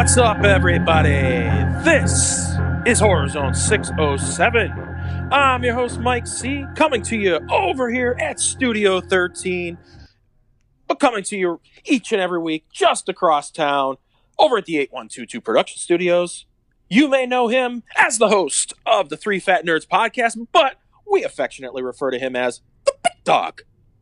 [0.00, 1.10] What's up, everybody?
[1.84, 2.54] This
[2.86, 4.72] is Horror Zone 607.
[5.30, 9.76] I'm your host, Mike C., coming to you over here at Studio 13,
[10.88, 13.96] but coming to you each and every week just across town
[14.38, 16.46] over at the 8122 Production Studios.
[16.88, 20.76] You may know him as the host of the Three Fat Nerds podcast, but
[21.12, 23.60] we affectionately refer to him as the Big Dog.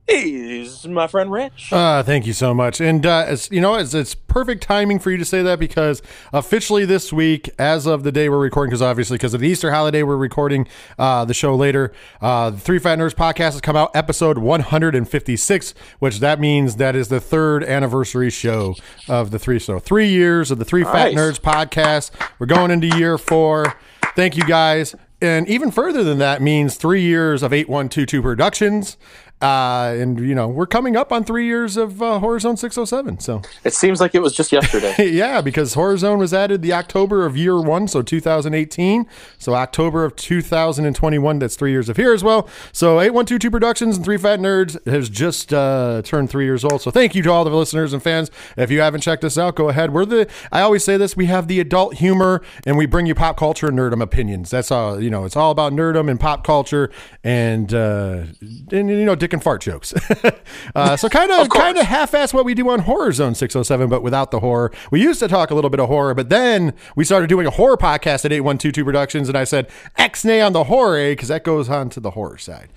[0.09, 1.71] He's my friend Rich.
[1.71, 2.81] Uh, thank you so much.
[2.81, 6.01] And uh, it's, you know, it's, it's perfect timing for you to say that because
[6.33, 9.71] officially this week, as of the day we're recording, because obviously because of the Easter
[9.71, 10.67] holiday, we're recording
[10.99, 11.93] uh, the show later.
[12.23, 16.97] Uh, the Three Fat Nerds podcast has come out, episode 156, which that means that
[16.97, 18.75] is the third anniversary show
[19.09, 19.59] of the three.
[19.59, 21.17] So three years of the Three Fat Nice.
[21.17, 22.11] Nerds podcast.
[22.39, 23.75] We're going into year four.
[24.17, 24.95] Thank you guys.
[25.21, 28.97] And even further than that means three years of 8122 Productions.
[29.41, 33.21] Uh, and, you know, we're coming up on three years of uh, Horror Zone 607.
[33.21, 34.95] So, It seems like it was just yesterday.
[35.13, 39.07] yeah, because Horror Zone was added the October of year one, so 2018.
[39.39, 42.49] So, October of 2021, that's three years of here as well.
[42.73, 46.83] So, 8122 Productions and Three Fat Nerds has just uh, turned three years old.
[46.83, 48.33] So, thank you to all the listeners and fans.
[48.57, 49.93] If you haven't checked us out, go ahead.
[49.93, 53.15] We're the, I always say this, we have the adult humor and we bring you
[53.15, 54.51] pop culture and nerdum opinions.
[54.51, 56.91] That's all, you know, it's all about nerdum and pop culture
[57.23, 58.25] and, uh,
[58.73, 59.93] and you know, dick and fart jokes.
[60.75, 64.03] uh, so, kind of, kind of half-ass what we do on Horror Zone 607, but
[64.03, 64.73] without the horror.
[64.91, 67.51] We used to talk a little bit of horror, but then we started doing a
[67.51, 71.69] horror podcast at 8122 Productions, and I said X-nay on the horror, because that goes
[71.69, 72.71] on to the horror side.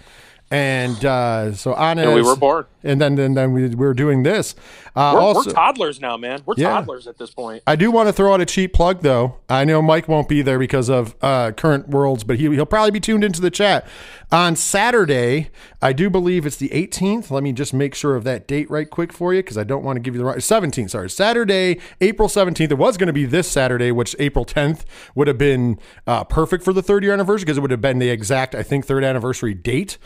[0.50, 2.66] And uh, so on And we were born.
[2.84, 4.56] And then, then, then we, we were doing this.
[4.96, 6.42] Uh, We're, also, we're toddlers now, man.
[6.46, 6.70] We're Yeah.
[6.72, 7.64] toddlers at this point.
[7.66, 9.36] I do want to throw out a cheap plug, though.
[9.50, 12.92] I know Mike won't be there because of uh, current worlds, but he, he'll probably
[12.92, 13.88] be tuned into the chat
[14.32, 15.50] on Saturday.
[15.82, 17.32] I do believe it's the 18th.
[17.32, 19.84] Let me just make sure of that date right quick for you because I don't
[19.84, 20.90] want to give you the right 17th.
[20.90, 22.72] Sorry, Saturday, April 17th.
[22.72, 24.84] It was going to be this Saturday, which April 10th
[25.16, 28.00] would have been uh, perfect for the third year anniversary because it would have been
[28.00, 29.98] the exact, I think, third anniversary date.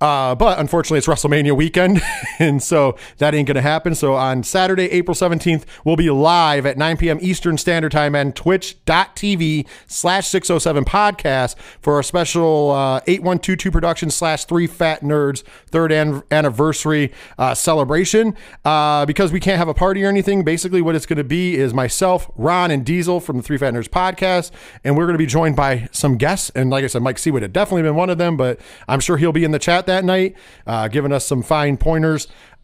[0.00, 2.00] Uh, but unfortunately, it's WrestleMania weekend,
[2.38, 3.94] and so that ain't going to happen.
[3.94, 7.18] So on Saturday, April 17th, we'll be live at 9 p.m.
[7.20, 14.44] Eastern Standard Time on twitch.tv slash 607 podcast for our special uh, 8122 production slash
[14.44, 18.36] three fat nerds third an- anniversary uh, celebration.
[18.64, 21.56] Uh, because we can't have a party or anything, basically what it's going to be
[21.56, 24.50] is myself, Ron, and Diesel from the Three Fat Nerds podcast,
[24.84, 26.50] and we're going to be joined by some guests.
[26.54, 29.00] And like I said, Mike C would have definitely been one of them, but I'm
[29.00, 32.11] sure he'll be in the chat that night, uh, giving us some fine pointers.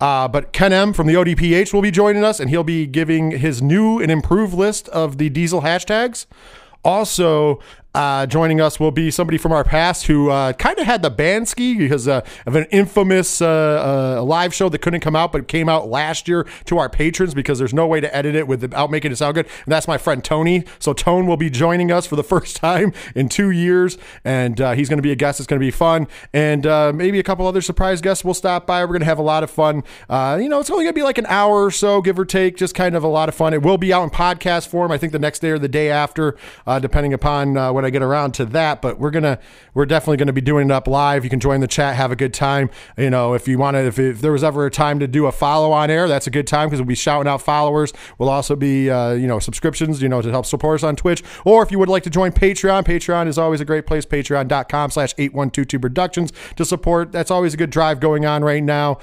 [0.00, 3.32] Uh, but Ken M from the ODPH will be joining us, and he'll be giving
[3.32, 6.26] his new and improved list of the diesel hashtags.
[6.84, 7.60] Also,
[7.94, 11.10] uh, joining us will be somebody from our past who uh, kind of had the
[11.10, 15.32] band ski because uh, of an infamous uh, uh, live show that couldn't come out,
[15.32, 18.46] but came out last year to our patrons because there's no way to edit it
[18.46, 19.46] without making it sound good.
[19.64, 20.64] And that's my friend Tony.
[20.78, 24.72] So Tone will be joining us for the first time in two years, and uh,
[24.72, 25.40] he's going to be a guest.
[25.40, 26.64] It's going to be fun, and
[26.96, 28.82] maybe a couple other surprise guests will stop by.
[28.82, 29.82] We're going to have a lot of fun.
[30.10, 32.56] You know, it's only going to be like an hour or so, give or take.
[32.56, 33.54] Just kind of a lot of fun.
[33.54, 34.92] It will be out in podcast form.
[34.92, 36.36] I think the next day or the day after,
[36.80, 38.82] depending upon when I get around to that.
[38.82, 39.38] But we're gonna,
[39.74, 41.22] we're definitely to be doing it up live.
[41.22, 42.70] You can join the chat, have a good time.
[42.96, 45.26] You know, if you want to, if, if there was ever a time to do
[45.26, 47.92] a follow on air, that's a good time because we'll be shouting out followers.
[48.18, 51.22] We'll also be, uh, you know, subscriptions, you know, to help support us on Twitch.
[51.44, 54.04] Or if you would like to join Patreon, Patreon is always a great place.
[54.04, 57.12] Patreon.com slash 8122 Productions to support.
[57.12, 58.98] That's always a good drive going on right now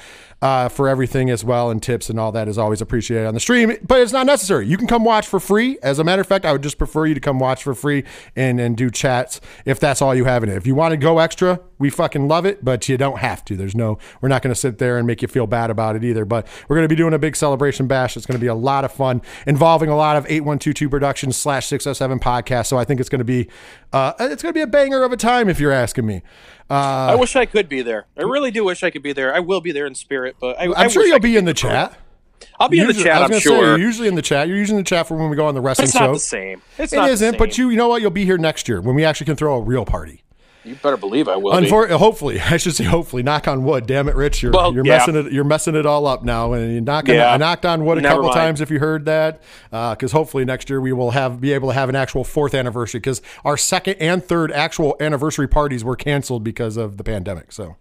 [0.46, 1.72] uh, for everything as well.
[1.72, 4.68] And tips and all that is always appreciated on the stream, but it's not necessary.
[4.68, 5.80] You can come watch for free.
[5.82, 8.04] As a matter of fact, I would just prefer you to come watch for free
[8.36, 10.56] and, and do chats if that's all you have in it.
[10.56, 13.58] If you want to go extra, we fucking love it, but you don't have to.
[13.58, 16.04] There's no, we're not going to sit there and make you feel bad about it
[16.04, 16.26] either.
[16.26, 18.16] But we're going to be doing a big celebration bash.
[18.16, 21.66] It's going to be a lot of fun involving a lot of 8122 Productions slash
[21.66, 22.68] 607 podcast.
[22.68, 23.50] So I think it's going to be,
[23.92, 26.22] uh, it's going to be a banger of a time if you're asking me.
[26.70, 28.08] Uh, I wish I could be there.
[28.18, 29.34] I really do wish I could be there.
[29.34, 31.54] I will be there in spirit, but I, I'm sure you'll could be in the
[31.54, 31.98] chat.
[32.60, 33.08] I'll be in the chat.
[33.08, 33.58] I was I'm gonna sure.
[33.58, 34.48] Say, you're usually in the chat.
[34.48, 36.14] You're usually in the chat for when we go on the wrestling it's not show.
[36.14, 36.62] the same.
[36.78, 38.02] It's It not isn't, but you you know what?
[38.02, 40.24] You'll be here next year when we actually can throw a real party.
[40.66, 41.60] You better believe I will.
[41.60, 41.68] be.
[41.68, 43.24] Unfor- hopefully, I should say hopefully.
[43.24, 43.86] Knock on wood.
[43.86, 44.44] Damn it, Rich.
[44.44, 44.98] You're Well, you're yeah.
[44.98, 45.32] messing it.
[45.32, 46.54] You're messing it all up now.
[46.54, 47.32] And you knock on, Yeah.
[47.34, 48.36] I knocked on wood a Never couple mind.
[48.36, 49.42] times if you heard that,
[49.72, 52.54] uh, because hopefully next year we will have be able to have an actual fourth
[52.54, 53.00] anniversary.
[53.00, 57.52] Because our second and third actual anniversary parties were canceled because of the pandemic.
[57.52, 57.76] So.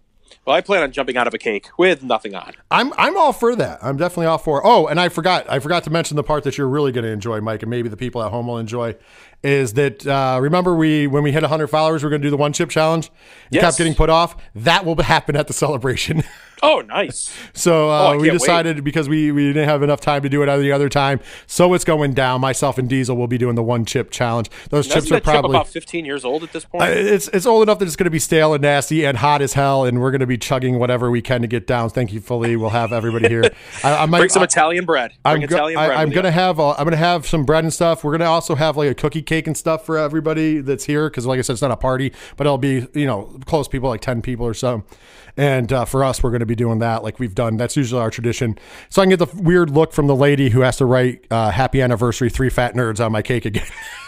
[0.45, 2.53] Well, I plan on jumping out of a cake with nothing on.
[2.69, 3.79] I'm I'm all for that.
[3.81, 4.61] I'm definitely all for.
[4.63, 7.09] Oh, and I forgot I forgot to mention the part that you're really going to
[7.09, 8.95] enjoy, Mike, and maybe the people at home will enjoy.
[9.43, 12.37] Is that uh, remember we when we hit 100 followers, we're going to do the
[12.37, 13.11] one chip challenge.
[13.51, 13.61] Yes.
[13.61, 14.35] kept getting put off.
[14.55, 16.23] That will happen at the celebration.
[16.63, 17.31] Oh, nice.
[17.53, 18.39] so Oh, uh, we can't wait.
[18.39, 21.19] decided because we we didn't have enough time to do it at the other time.
[21.47, 22.39] So it's going down.
[22.39, 24.49] Myself and Diesel will be doing the one chip challenge.
[24.69, 25.51] Those chips are that chip probably.
[25.57, 26.83] about 15 years old at this point?
[26.85, 29.41] Uh, It's it's old enough that it's going to be stale and nasty and hot
[29.41, 31.89] as hell, and we're going to be chugging whatever we can to get down.
[31.89, 33.43] Thankfully, we'll have everybody here.
[33.83, 35.11] I, I might, Bring some I- Italian bread.
[35.23, 35.99] Bring I'm, go- Italian I, bread.
[35.99, 36.33] I'm gonna you.
[36.35, 38.03] have uh, I'm gonna have some bread and stuff.
[38.03, 41.25] We're gonna also have like a cookie cake and stuff for everybody that's here because,
[41.25, 44.01] like I said, it's not a party, but it'll be you know close people, like
[44.01, 44.83] ten people or so.
[45.37, 47.57] And uh, for us, we're gonna be doing that like we've done.
[47.57, 48.57] That's usually our tradition.
[48.89, 51.51] So I can get the weird look from the lady who has to write uh,
[51.51, 53.67] "Happy Anniversary, three fat nerds" on my cake again.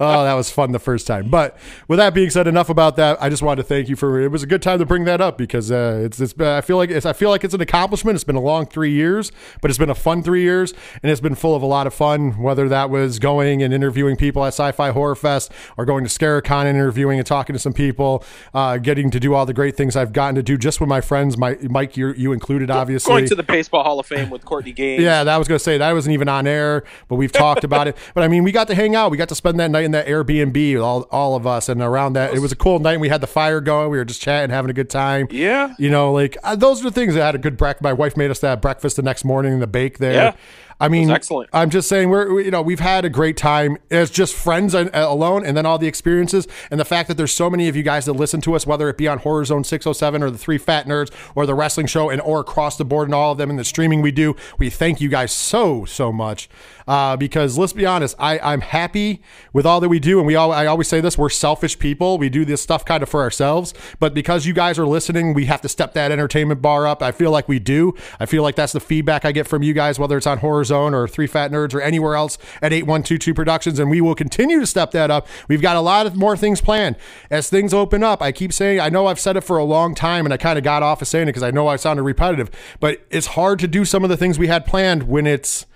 [0.00, 1.30] oh, that was fun the first time.
[1.30, 1.56] But
[1.88, 3.22] with that being said, enough about that.
[3.22, 4.20] I just wanted to thank you for.
[4.20, 6.20] It was a good time to bring that up because uh, it's.
[6.20, 7.06] it's I feel like it's.
[7.06, 8.16] I feel like it's an accomplishment.
[8.16, 11.20] It's been a long three years, but it's been a fun three years, and it's
[11.20, 12.42] been full of a lot of fun.
[12.42, 16.66] Whether that was going and interviewing people at Sci-Fi Horror Fest, or going to Scarecon
[16.66, 19.96] and interviewing and talking to some people, uh, getting to do all the great things
[19.96, 21.36] I've gotten to do just with my friends.
[21.36, 23.10] My Mike, you you included, obviously.
[23.10, 25.02] Going to the Baseball Hall of Fame with Courtney Gaines.
[25.02, 27.88] Yeah, that was going to say that wasn't even on air, but we've talked about
[27.88, 27.96] it.
[28.14, 29.10] But I mean, we got to hang out.
[29.10, 32.14] We got to spend that night in that Airbnb, all, all of us, and around
[32.14, 33.00] that, it was a cool night.
[33.00, 33.90] We had the fire going.
[33.90, 35.28] We were just chatting, having a good time.
[35.30, 35.74] Yeah.
[35.78, 37.82] you know, like uh, those are the things that had a good breakfast.
[37.82, 40.12] My wife made us that breakfast the next morning in the bake there.
[40.12, 40.34] Yeah.
[40.80, 41.50] I mean, excellent.
[41.52, 44.74] I'm just saying we're we- you know we've had a great time as just friends
[44.74, 47.68] and- uh, alone, and then all the experiences and the fact that there's so many
[47.68, 50.30] of you guys that listen to us, whether it be on Horror Zone 607 or
[50.30, 53.32] the Three Fat Nerds or the Wrestling Show and or across the board and all
[53.32, 54.34] of them and the streaming we do.
[54.58, 56.48] We thank you guys so so much
[56.86, 59.22] uh, because let's be honest, I I'm happy
[59.52, 62.18] with all that we do, and we all I always say this: we're selfish people.
[62.18, 65.46] We do this stuff kind of for ourselves, but because you guys are listening, we
[65.46, 67.02] have to step that entertainment bar up.
[67.02, 67.94] I feel like we do.
[68.20, 70.64] I feel like that's the feedback I get from you guys, whether it's on Horror
[70.64, 73.78] Zone or Three Fat Nerds or anywhere else at 8122 Productions.
[73.78, 75.26] And we will continue to step that up.
[75.48, 76.96] We've got a lot of more things planned.
[77.30, 79.94] As things open up, I keep saying, I know I've said it for a long
[79.94, 82.02] time and I kind of got off of saying it because I know I sounded
[82.02, 82.50] repetitive,
[82.80, 85.66] but it's hard to do some of the things we had planned when it's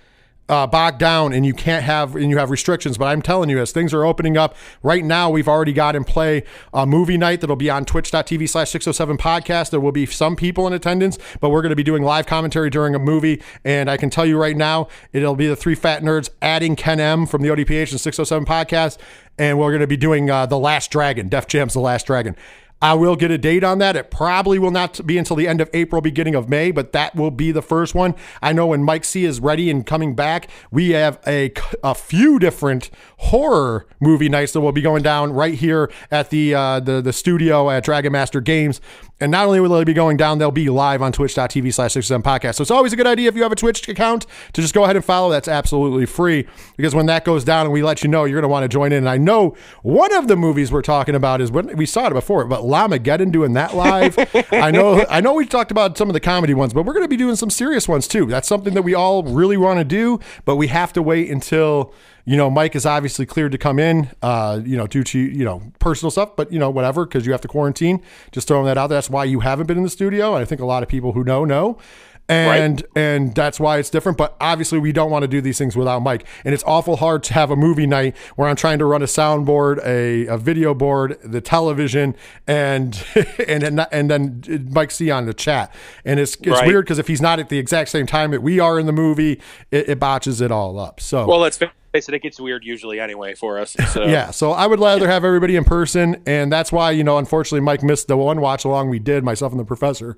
[0.49, 2.97] uh, bogged down and you can't have and you have restrictions.
[2.97, 6.03] But I'm telling you, as things are opening up right now, we've already got in
[6.03, 6.43] play
[6.73, 9.69] a movie night that'll be on twitch.tv slash 607 podcast.
[9.69, 12.69] There will be some people in attendance, but we're going to be doing live commentary
[12.69, 13.41] during a movie.
[13.63, 16.99] And I can tell you right now, it'll be the three fat nerds adding Ken
[16.99, 18.97] M from the ODPH and 607 podcast.
[19.37, 22.35] And we're going to be doing uh, The Last Dragon, Def Jam's The Last Dragon.
[22.81, 23.95] I will get a date on that.
[23.95, 27.15] It probably will not be until the end of April, beginning of May, but that
[27.15, 28.15] will be the first one.
[28.41, 31.51] I know when Mike C is ready and coming back, we have a,
[31.83, 32.89] a few different
[33.19, 37.13] horror movie nights that will be going down right here at the uh, the the
[37.13, 38.79] studio at Dragon Master Games.
[39.21, 42.23] And not only will they be going down, they'll be live on twitch.tv slash 67
[42.23, 42.55] podcast.
[42.55, 44.85] So it's always a good idea if you have a Twitch account to just go
[44.85, 45.29] ahead and follow.
[45.29, 46.47] That's absolutely free
[46.77, 48.69] because when that goes down and we let you know, you're going to want to
[48.69, 48.99] join in.
[48.99, 52.13] And I know one of the movies we're talking about is when we saw it
[52.13, 54.17] before, but Llamageddon doing that live.
[54.53, 57.03] I know, I know we talked about some of the comedy ones, but we're going
[57.03, 58.25] to be doing some serious ones too.
[58.25, 61.93] That's something that we all really want to do, but we have to wait until
[62.29, 65.43] you know, Mike is obviously cleared to come in, uh, you know, due to, you
[65.43, 68.03] know, personal stuff, but, you know, whatever, because you have to quarantine.
[68.31, 68.97] Just throwing that out there.
[68.97, 70.35] That's why you haven't been in the studio.
[70.35, 71.79] And I think a lot of people who know, know.
[72.27, 74.15] And and that's why it's different.
[74.15, 76.27] But obviously, we don't want to do these things without Mike.
[76.45, 79.05] And it's awful hard to have a movie night where I'm trying to run a
[79.05, 83.03] soundboard, a, a video board, the television, and
[83.47, 85.73] and and, then Mike C on the chat.
[86.05, 86.67] And it's it's Right.
[86.67, 88.91] weird because if he's not at the exact same time that we are in the
[88.91, 90.99] movie, it, it botches it all up.
[90.99, 91.57] So Well, let's
[91.91, 93.75] face it, it gets weird usually anyway for us.
[93.89, 94.05] So.
[94.05, 97.61] yeah, so I would rather have everybody in person, and that's why you know, unfortunately,
[97.61, 100.17] Mike missed the one watch along we did, myself and the professor,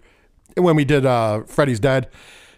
[0.57, 2.09] when we did uh, Freddy's Dead,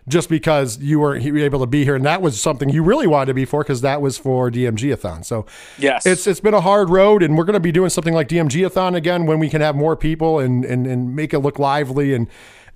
[0.08, 3.28] just because you weren't able to be here, and that was something you really wanted
[3.28, 5.24] to be for, because that was for DMG-a-thon.
[5.24, 5.46] So
[5.78, 6.06] Yes.
[6.06, 8.96] it's it's been a hard road, and we're going to be doing something like DMG-a-thon
[8.96, 12.28] again when we can have more people and and and make it look lively and.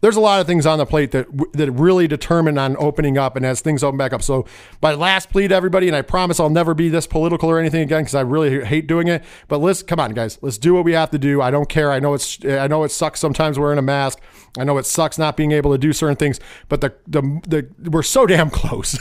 [0.02, 3.36] There's a lot of things on the plate that that really determine on opening up
[3.36, 4.22] and as things open back up.
[4.22, 4.46] So
[4.82, 7.82] my last plea to everybody, and I promise I'll never be this political or anything
[7.82, 9.24] again because I really hate doing it.
[9.48, 11.42] But let's come on, guys, let's do what we have to do.
[11.42, 11.92] I don't care.
[11.92, 14.20] I know it's I know it sucks sometimes wearing a mask.
[14.58, 16.40] I know it sucks not being able to do certain things,
[16.70, 19.00] but the the, the we're so damn close.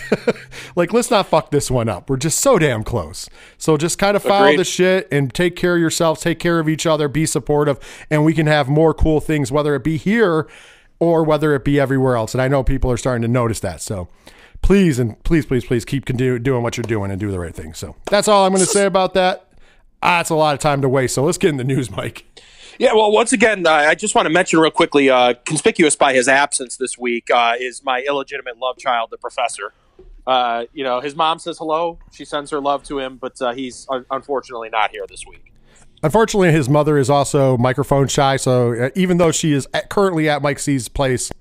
[0.77, 2.09] like let's not fuck this one up.
[2.09, 3.29] We're just so damn close.
[3.59, 6.69] So just kind of follow the shit and take care of yourselves, take care of
[6.71, 7.79] each other, be supportive,
[8.11, 10.49] and we can have more cool things, whether it be here
[10.99, 12.35] or whether it be everywhere else.
[12.35, 13.81] And I know people are starting to notice that.
[13.81, 14.09] So
[14.63, 17.55] please and please, please, please keep continue doing what you're doing and do the right
[17.55, 17.75] thing.
[17.75, 19.49] So that's all I'm going to say about that.
[20.03, 21.15] Ah, it's a lot of time to waste.
[21.15, 22.25] So let's get in the news, Mike.
[22.79, 26.13] Yeah, well, once again, uh, I just want to mention real quickly, uh, conspicuous by
[26.13, 29.73] his absence this week uh, is my illegitimate love child, the professor.
[30.27, 31.99] Uh, you know, his mom says hello.
[32.13, 35.53] She sends her love to him, but uh, he's un- unfortunately not here this week.
[36.07, 38.37] Unfortunately, his mother is also microphone shy.
[38.37, 41.33] So uh, even though she is at, currently at Mike C's place,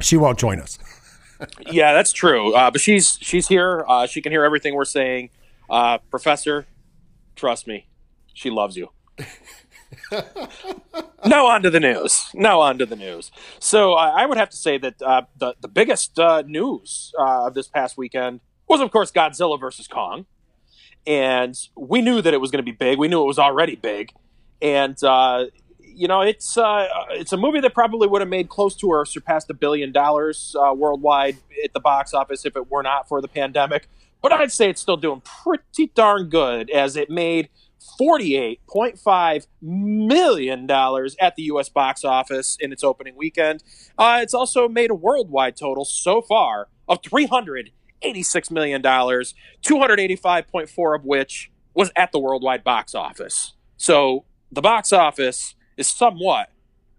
[0.00, 0.78] she won't join us.
[1.70, 2.54] yeah, that's true.
[2.54, 3.84] Uh, but she's she's here.
[3.86, 5.28] Uh, she can hear everything we're saying.
[5.68, 6.66] Uh, professor,
[7.36, 7.86] trust me,
[8.32, 8.88] she loves you.
[11.26, 12.30] now on to the news.
[12.32, 13.30] Now on to the news.
[13.58, 17.46] So uh, I would have to say that uh, the the biggest uh, news uh,
[17.46, 20.24] of this past weekend was, of course, Godzilla versus Kong,
[21.06, 22.98] and we knew that it was going to be big.
[22.98, 24.12] We knew it was already big,
[24.60, 25.46] and uh,
[25.80, 29.04] you know it's uh, it's a movie that probably would have made close to or
[29.04, 33.20] surpassed a billion dollars uh, worldwide at the box office if it were not for
[33.20, 33.88] the pandemic.
[34.20, 37.48] But I'd say it's still doing pretty darn good as it made
[38.00, 41.68] $48.5 million at the U.S.
[41.68, 43.62] box office in its opening weekend.
[43.98, 47.02] Uh, it's also made a worldwide total so far of
[48.04, 53.54] $386 million, 285.4 of which was at the worldwide box office.
[53.76, 56.50] So the box office is somewhat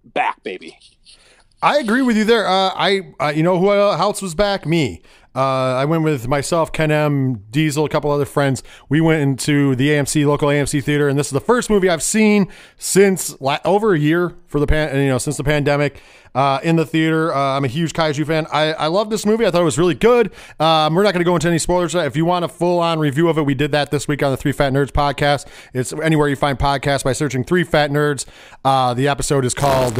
[0.03, 0.77] back, baby.
[1.61, 2.47] I agree with you there.
[2.47, 4.65] Uh, I, uh, you know, who else was back?
[4.65, 5.01] Me.
[5.35, 5.39] Uh,
[5.75, 8.61] I went with myself, Ken M, Diesel, a couple other friends.
[8.89, 12.03] We went into the AMC local AMC theater, and this is the first movie I've
[12.03, 12.47] seen
[12.77, 16.01] since la- over a year for the pan, you know, since the pandemic.
[16.35, 18.47] Uh, in the theater, uh, I'm a huge kaiju fan.
[18.51, 19.45] I, I love this movie.
[19.45, 20.31] I thought it was really good.
[20.59, 21.93] Um, we're not going to go into any spoilers.
[21.93, 24.31] If you want a full on review of it, we did that this week on
[24.31, 25.45] the Three Fat Nerds podcast.
[25.73, 28.25] It's anywhere you find podcasts by searching Three Fat Nerds.
[28.65, 29.99] Uh, the episode is called.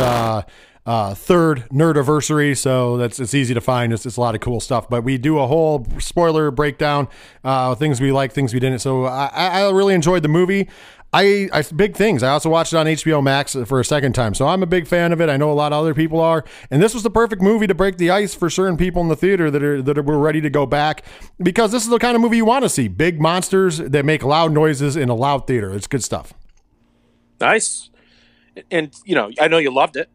[0.85, 3.93] Uh, third nerdiversary, so that's it's easy to find.
[3.93, 4.89] It's, it's a lot of cool stuff.
[4.89, 7.07] But we do a whole spoiler breakdown,
[7.43, 8.79] uh, things we like, things we didn't.
[8.79, 10.67] So I, I really enjoyed the movie.
[11.13, 12.23] I, I big things.
[12.23, 14.87] I also watched it on HBO Max for a second time, so I'm a big
[14.87, 15.29] fan of it.
[15.29, 17.75] I know a lot of other people are, and this was the perfect movie to
[17.75, 20.49] break the ice for certain people in the theater that are that were ready to
[20.49, 21.05] go back
[21.37, 24.23] because this is the kind of movie you want to see: big monsters that make
[24.23, 25.71] loud noises in a loud theater.
[25.73, 26.33] It's good stuff.
[27.39, 27.91] Nice,
[28.71, 30.09] and you know, I know you loved it.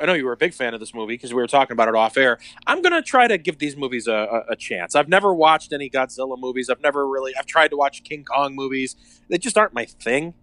[0.00, 1.88] I know you were a big fan of this movie because we were talking about
[1.88, 2.38] it off air.
[2.66, 4.94] I'm going to try to give these movies a, a, a, chance.
[4.94, 6.70] I've never watched any Godzilla movies.
[6.70, 7.32] I've never really.
[7.38, 8.96] I've tried to watch King Kong movies.
[9.28, 10.34] They just aren't my thing.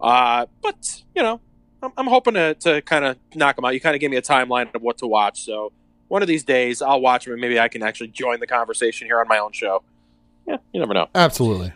[0.00, 1.40] Uh, but you know,
[1.82, 3.74] I'm, I'm hoping to, to kind of knock them out.
[3.74, 5.72] You kind of gave me a timeline of what to watch, so
[6.08, 9.06] one of these days I'll watch them and maybe I can actually join the conversation
[9.06, 9.82] here on my own show.
[10.46, 11.08] Yeah, you never know.
[11.14, 11.72] Absolutely.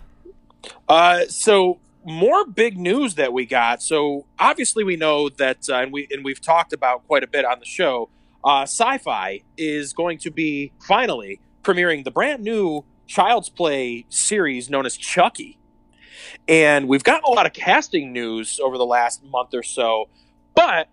[0.89, 3.83] Uh, so more big news that we got.
[3.83, 7.45] So obviously we know that, uh, and we and we've talked about quite a bit
[7.45, 8.11] on the show.
[8.45, 14.85] Uh, Syfy is going to be finally premiering the brand new Child's Play series known
[14.87, 15.59] as Chucky,
[16.47, 20.09] and we've gotten a lot of casting news over the last month or so.
[20.55, 20.89] But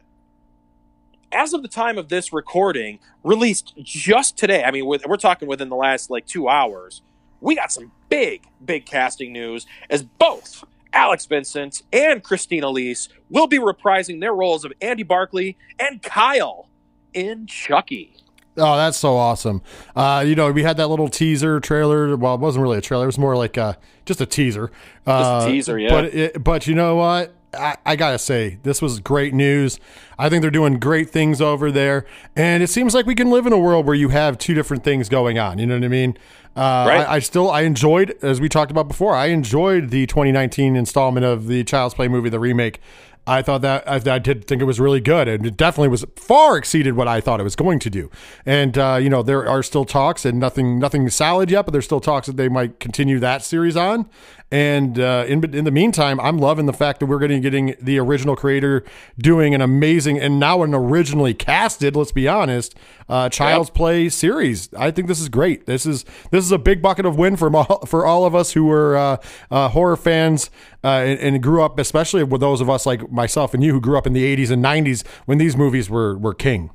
[1.31, 4.63] as of the time of this recording, released just today.
[4.63, 7.01] I mean, we're, we're talking within the last like two hours.
[7.39, 13.47] We got some big, big casting news as both Alex Vincent and Christine Elise will
[13.47, 16.67] be reprising their roles of Andy Barclay and Kyle
[17.13, 18.15] in Chucky.
[18.57, 19.61] Oh, that's so awesome.
[19.95, 22.17] Uh, you know, we had that little teaser trailer.
[22.17, 23.05] Well, it wasn't really a trailer.
[23.05, 24.67] It was more like uh, just a teaser.
[24.67, 25.89] Just Uh, a teaser, yeah.
[25.89, 27.33] But, it, but you know what?
[27.53, 29.79] I, I got to say, this was great news.
[30.17, 32.05] I think they're doing great things over there.
[32.35, 34.83] And it seems like we can live in a world where you have two different
[34.83, 35.57] things going on.
[35.57, 36.17] You know what I mean?
[36.55, 37.07] Uh, Right.
[37.07, 41.25] I, I still, I enjoyed, as we talked about before, I enjoyed the 2019 installment
[41.25, 42.79] of the Child's Play movie, the remake.
[43.27, 46.03] I thought that I, I did think it was really good, and it definitely was
[46.15, 48.09] far exceeded what I thought it was going to do.
[48.47, 51.85] And uh, you know, there are still talks, and nothing nothing solid yet, but there's
[51.85, 54.09] still talks that they might continue that series on.
[54.51, 57.73] And uh, in in the meantime, I'm loving the fact that we're going to getting
[57.81, 58.83] the original creator
[59.17, 61.95] doing an amazing and now an originally casted.
[61.95, 62.75] Let's be honest,
[63.07, 64.67] uh, Child's Play series.
[64.73, 65.67] I think this is great.
[65.67, 68.51] This is this is a big bucket of win for all, for all of us
[68.51, 69.17] who were uh,
[69.49, 70.49] uh, horror fans
[70.83, 73.79] uh, and, and grew up, especially with those of us like myself and you who
[73.79, 76.71] grew up in the 80s and 90s when these movies were were king.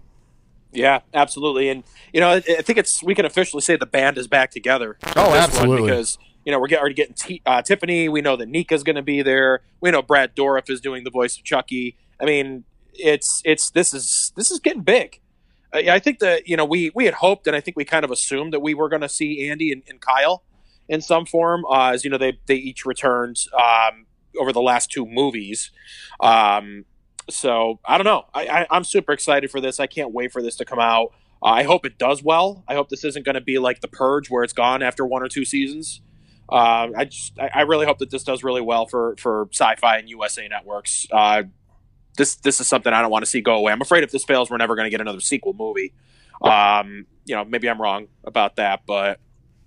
[0.73, 1.69] Yeah, absolutely.
[1.69, 4.51] And you know, I, I think it's we can officially say the band is back
[4.51, 4.97] together.
[5.03, 5.91] Oh, with this one absolutely.
[5.91, 8.09] because you know we're already getting T, uh, Tiffany.
[8.09, 9.63] We know that Nica's going to be there.
[9.81, 11.99] We know Brad Dourif is doing the voice of Chucky.
[12.21, 15.21] I mean, it's it's this is this is getting big.
[15.75, 18.05] I, I think that you know we we had hoped, and I think we kind
[18.05, 20.45] of assumed that we were going to see Andy and, and Kyle
[20.89, 21.65] in some form.
[21.67, 24.07] Uh, as you know, they they each returned um,
[24.39, 25.73] over the last two movies.
[26.21, 26.85] Um,
[27.29, 28.27] so I don't know.
[28.33, 29.81] I, I, I'm super excited for this.
[29.81, 31.13] I can't wait for this to come out.
[31.43, 32.63] Uh, I hope it does well.
[32.69, 35.25] I hope this isn't going to be like The Purge, where it's gone after one
[35.25, 36.01] or two seasons.
[36.49, 40.09] Uh, I just, I really hope that this does really well for for Syfy and
[40.09, 41.07] USA networks.
[41.11, 41.45] Uh,
[42.17, 43.73] this this is something I don't want to see go away.
[43.73, 45.93] I'm afraid if this fails, we're never going to get another sequel movie.
[46.43, 49.19] Um, you know, maybe I'm wrong about that, but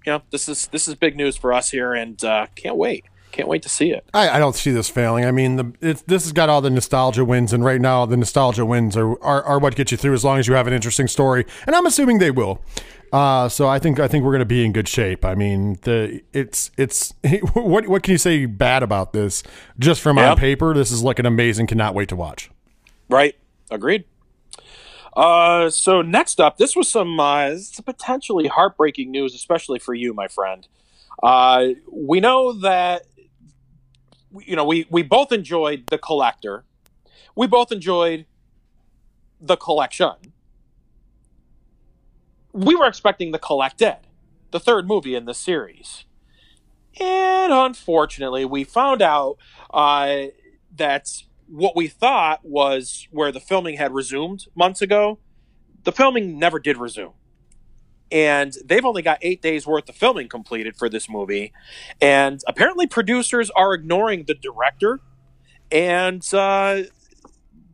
[0.06, 3.06] you know, this is this is big news for us here, and uh, can't wait.
[3.32, 4.04] Can't wait to see it.
[4.14, 5.24] I, I don't see this failing.
[5.26, 8.18] I mean, the it's, this has got all the nostalgia wins, and right now the
[8.18, 10.74] nostalgia wins are, are are what get you through as long as you have an
[10.74, 12.62] interesting story, and I'm assuming they will.
[13.14, 15.24] Uh, so I think I think we're going to be in good shape.
[15.26, 17.14] I mean, the it's it's
[17.54, 19.44] what what can you say bad about this?
[19.78, 20.32] Just from Yeah.
[20.32, 21.68] on paper, this is looking amazing.
[21.68, 22.50] Cannot wait to watch.
[23.10, 23.36] Right.
[23.72, 24.06] Agreed.
[25.16, 27.56] Uh, so next up, this was some uh,
[27.86, 30.68] potentially heartbreaking news, especially for you, my friend.
[31.22, 33.04] Uh, we know that
[34.46, 36.66] you know we we both enjoyed the collector.
[37.36, 38.26] We both enjoyed
[39.40, 40.34] the collection.
[42.52, 43.98] We were expecting the collected,
[44.52, 46.06] the third movie in the series,
[47.00, 49.38] and unfortunately, we found out
[49.72, 50.26] uh,
[50.76, 55.20] that what we thought was where the filming had resumed months ago,
[55.84, 57.14] the filming never did resume.
[58.12, 61.54] And they've only got eight days worth of filming completed for this movie.
[62.02, 65.00] And apparently, producers are ignoring the director.
[65.72, 66.84] And uh,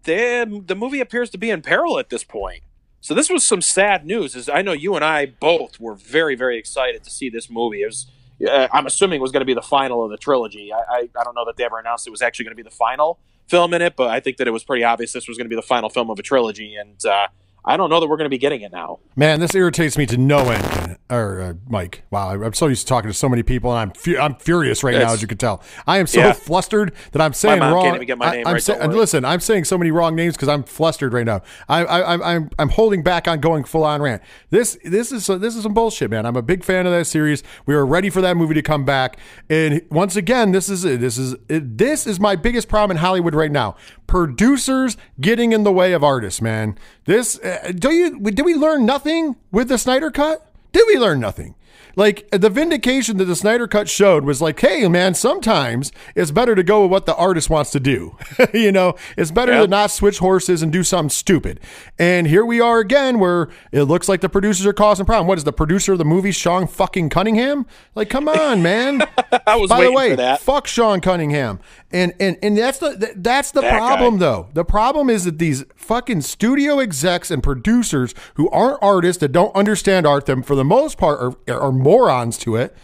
[0.04, 2.64] they, the movie appears to be in peril at this point.
[3.00, 4.36] So, this was some sad news.
[4.36, 7.84] As I know you and I both were very, very excited to see this movie.
[7.84, 8.12] It was,
[8.46, 10.74] uh, I'm assuming, it was going to be the final of the trilogy.
[10.74, 12.68] I, I, I don't know that they ever announced it was actually going to be
[12.68, 15.38] the final film in it, but I think that it was pretty obvious this was
[15.38, 17.28] going to be the final film of a trilogy, and uh,
[17.68, 19.00] I don't know that we're going to be getting it now.
[19.16, 20.98] Man, this irritates me to no end.
[21.10, 23.92] Or uh, Mike, wow, I'm so used to talking to so many people, and I'm
[23.92, 25.62] fu- I'm furious right now, as you can tell.
[25.86, 26.34] I am so Yeah.
[26.34, 27.84] flustered that I'm saying wrong.
[27.84, 30.36] can't even get my I- name I'm right, listen, I'm saying so many wrong names
[30.36, 31.42] because I'm flustered right now.
[31.70, 34.22] I, I, I'm I'm I'm holding back on going full on rant.
[34.50, 36.26] This this is this is some bullshit, man.
[36.26, 37.44] I'm a big fan of that series.
[37.68, 41.02] We were ready for that movie to come back, and once again, this is it.
[41.02, 43.76] This is it, this is my biggest problem in Hollywood right now.
[44.08, 46.78] Producers getting in the way of artists, man.
[47.06, 50.54] This uh, do you did we learn nothing with the Snyder cut?
[50.72, 51.56] Did we learn nothing?
[51.96, 56.54] Like the vindication that the Snyder cut showed was like, hey man, sometimes it's better
[56.56, 58.18] to go with what the artist wants to do.
[58.54, 59.62] you know, it's better Yeah.
[59.62, 61.60] to not switch horses and do something stupid.
[61.98, 65.28] And here we are again, where it looks like the producers are causing problem.
[65.28, 67.66] What is the producer of the movie, Sean fucking Cunningham?
[67.96, 69.02] Like, come on, man.
[69.48, 70.42] I was By the waiting way, for that.
[70.42, 71.60] fuck Sean Cunningham.
[71.92, 73.78] And and and that's the th- that's the That guy.
[73.78, 74.50] problem though.
[74.54, 79.56] The problem is that these fucking studio execs and producers who aren't artists that don't
[79.56, 82.76] understand art, them for the most part are, are morons to it.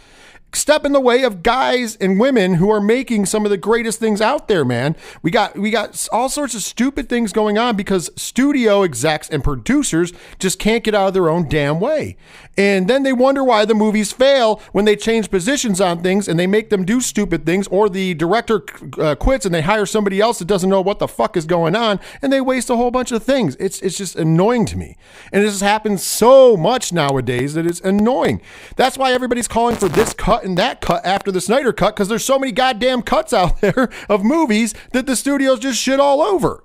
[0.54, 3.98] Step in the way of guys and women who are making some of the greatest
[3.98, 4.94] things out there, man.
[5.22, 9.42] We got we got all sorts of stupid things going on because studio execs and
[9.42, 12.18] producers just can't get out of their own damn way.
[12.58, 16.38] And then they wonder why the movies fail when they change positions on things and
[16.38, 18.62] they make them do stupid things, or the director
[18.98, 21.74] uh, quits and they hire somebody else that doesn't know what the fuck is going
[21.74, 23.56] on, and they waste a whole bunch of things.
[23.58, 24.98] It's it's just annoying to me,
[25.32, 28.42] and this happens so much nowadays that it's annoying.
[28.76, 32.08] That's why everybody's calling for this cut and that cut after the Snyder cut because
[32.08, 36.20] there's so many goddamn cuts out there of movies that the studios just shit all
[36.20, 36.62] over.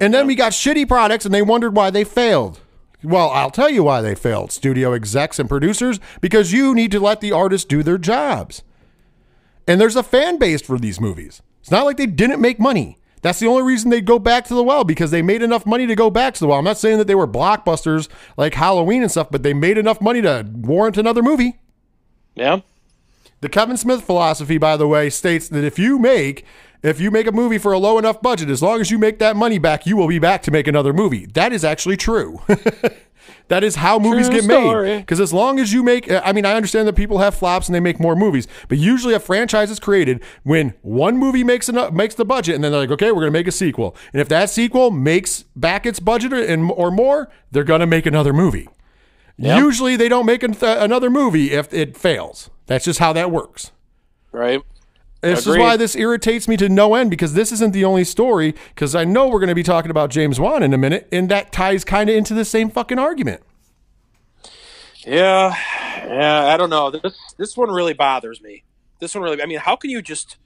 [0.00, 2.60] And then we got shitty products and they wondered why they failed.
[3.02, 7.00] Well, I'll tell you why they failed, studio execs and producers, because you need to
[7.00, 8.62] let the artists do their jobs.
[9.68, 11.42] And there's a fan base for these movies.
[11.60, 12.98] It's not like they didn't make money.
[13.22, 15.86] That's the only reason they go back to the well because they made enough money
[15.86, 16.58] to go back to the well.
[16.58, 20.00] I'm not saying that they were blockbusters like Halloween and stuff, but they made enough
[20.00, 21.58] money to warrant another movie.
[22.34, 22.60] Yeah.
[23.44, 26.46] The Kevin Smith philosophy, by the way, states that if you make
[26.82, 29.18] if you make a movie for a low enough budget, as long as you make
[29.18, 31.26] that money back, you will be back to make another movie.
[31.26, 32.40] That is actually true.
[33.48, 35.00] that is how movies True get made.
[35.00, 37.74] Because as long as you make, I mean, I understand that people have flops and
[37.74, 41.92] they make more movies, but usually a franchise is created when one movie makes enough,
[41.92, 43.94] makes the budget, and then they're like, okay, we're going to make a sequel.
[44.14, 47.86] And if that sequel makes back its budget or, and, or more, they're going to
[47.86, 48.70] make another movie.
[49.36, 52.48] Usually they don't make an- another movie if it fails.
[52.66, 53.72] That's just how that works.
[54.32, 54.62] Right.
[55.20, 58.54] This is why this irritates me to no end because this isn't the only story.
[58.74, 61.30] Because I know we're going to be talking about James Wan in a minute, and
[61.30, 63.42] that ties kind of into the same fucking argument.
[65.06, 65.54] Yeah,
[66.06, 66.46] yeah.
[66.46, 66.90] I don't know.
[66.90, 68.64] This this one really bothers me.
[69.00, 69.42] This one really.
[69.42, 70.36] I mean, how can you just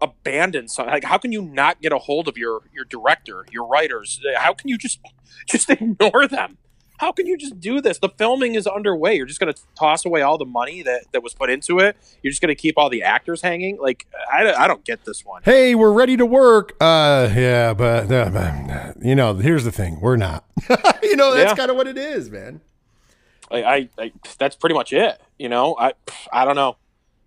[0.00, 0.92] abandon something?
[0.92, 4.20] Like, how can you not get a hold of your your director, your writers?
[4.36, 5.00] How can you just
[5.48, 6.58] just ignore them?
[7.02, 7.98] How can you just do this?
[7.98, 9.16] The filming is underway.
[9.16, 11.96] You're just going to toss away all the money that, that was put into it.
[12.22, 13.76] You're just going to keep all the actors hanging.
[13.80, 15.42] Like, I, I don't get this one.
[15.44, 16.76] Hey, we're ready to work.
[16.80, 20.44] Uh, yeah, but uh, you know, here's the thing: we're not.
[21.02, 21.56] you know, that's Yeah.
[21.56, 22.60] kind of what it is, man.
[23.50, 25.20] Like, I, I that's pretty much it.
[25.40, 25.94] You know, I
[26.32, 26.76] I don't know.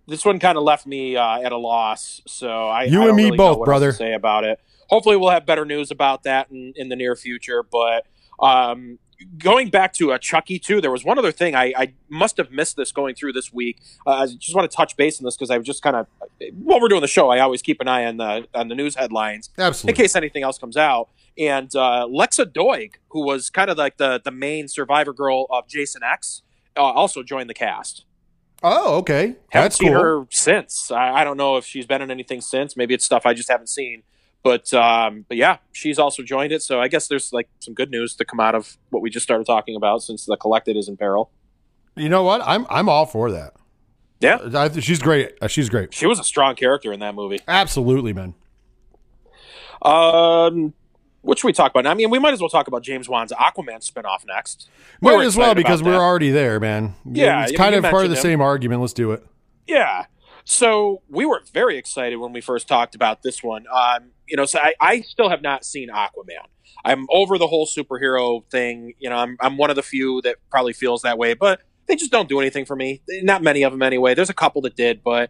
[0.08, 2.22] This one kind of left me uh, at a loss.
[2.28, 3.92] So I You I and me really both, brother.
[3.92, 4.58] say about it.
[4.88, 7.62] Hopefully, we'll have better news about that in, in the near future.
[7.62, 8.06] But
[8.40, 9.00] um,
[9.38, 12.52] going back to a Chucky too, there was one other thing I, I must have
[12.52, 13.80] missed this going through this week.
[14.06, 16.08] Uh, I just want to touch base on this because I was just kind of
[16.54, 18.96] while we're doing the show, I always keep an eye on the on the news
[18.96, 19.92] headlines Absolutely.
[19.92, 21.10] in case anything else comes out.
[21.38, 25.68] And uh, Lexa Doig, who was kind of like the the main survivor girl of
[25.68, 26.42] Jason X,
[26.78, 28.06] uh, also joined the cast.
[28.64, 29.36] Oh, okay.
[29.50, 30.02] Haven't That's seen cool.
[30.02, 30.90] her since.
[30.92, 32.76] I, I don't know if she's been in anything since.
[32.76, 34.04] Maybe it's stuff I just haven't seen.
[34.46, 36.62] But um, but yeah, she's also joined it.
[36.62, 39.24] So I guess there's like some good news to come out of what we just
[39.24, 41.32] started talking about since the collected is in peril.
[41.96, 42.42] You know what?
[42.46, 43.54] I'm I'm all for that.
[44.20, 45.32] Yeah, I, she's great.
[45.42, 45.96] Uh, she's great.
[45.96, 47.40] she was a strong character in that movie.
[47.48, 48.36] Absolutely, man.
[49.82, 50.74] Um,
[51.22, 51.88] what should we talk about?
[51.88, 54.70] I mean, we might as well talk about James Wan's Aquaman spinoff next.
[55.02, 56.00] We Might as well because we're that.
[56.02, 56.94] already there, man.
[57.04, 58.22] Yeah, it's you- kind of part of the him.
[58.22, 58.82] same argument.
[58.82, 59.26] Let's do it.
[59.68, 60.06] Yeah.
[60.46, 63.66] So we were very excited when we first talked about this one.
[63.74, 66.48] Um, you know, so I, I still have not seen Aquaman.
[66.86, 68.94] I'm over the whole superhero thing.
[69.00, 71.96] You know, I'm I'm one of the few that probably feels that way, but they
[71.96, 73.02] just don't do anything for me.
[73.10, 74.14] Not many of them anyway.
[74.14, 75.30] There's a couple that did, but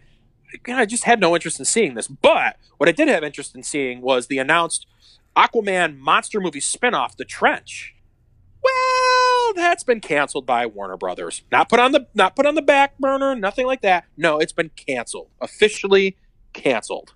[0.68, 2.08] I just had no interest in seeing this.
[2.08, 4.86] But what I did have interest in seeing was the announced
[5.36, 7.95] Aquaman monster movie spinoff, The Trench.
[8.66, 11.44] Well, that's been canceled by Warner Brothers.
[11.52, 14.06] Not put on the not put on the back burner, nothing like that.
[14.18, 15.30] No, it's been canceled.
[15.40, 16.18] Officially
[16.54, 17.14] canceled.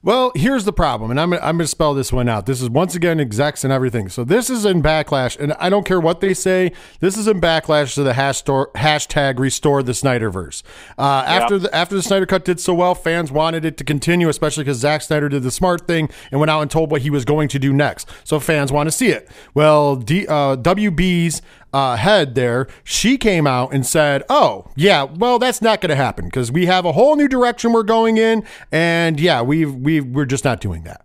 [0.00, 2.46] Well, here's the problem, and I'm I'm going to spell this one out.
[2.46, 4.08] This is once again execs and everything.
[4.08, 6.70] So this is in backlash, and I don't care what they say.
[7.00, 10.62] This is in backlash to the hashtag, hashtag restore the Snyderverse.
[10.96, 14.28] Uh, After the after the Snyder Cut did so well, fans wanted it to continue,
[14.28, 17.10] especially because Zack Snyder did the smart thing and went out and told what he
[17.10, 18.08] was going to do next.
[18.22, 19.28] So fans want to see it.
[19.52, 25.38] Well, D, uh, WB's uh, head there, she came out and said, "Oh, yeah, well,
[25.38, 28.44] that's not going to happen because we have a whole new direction we're going in,
[28.72, 31.04] and yeah, we've we we're just not doing that."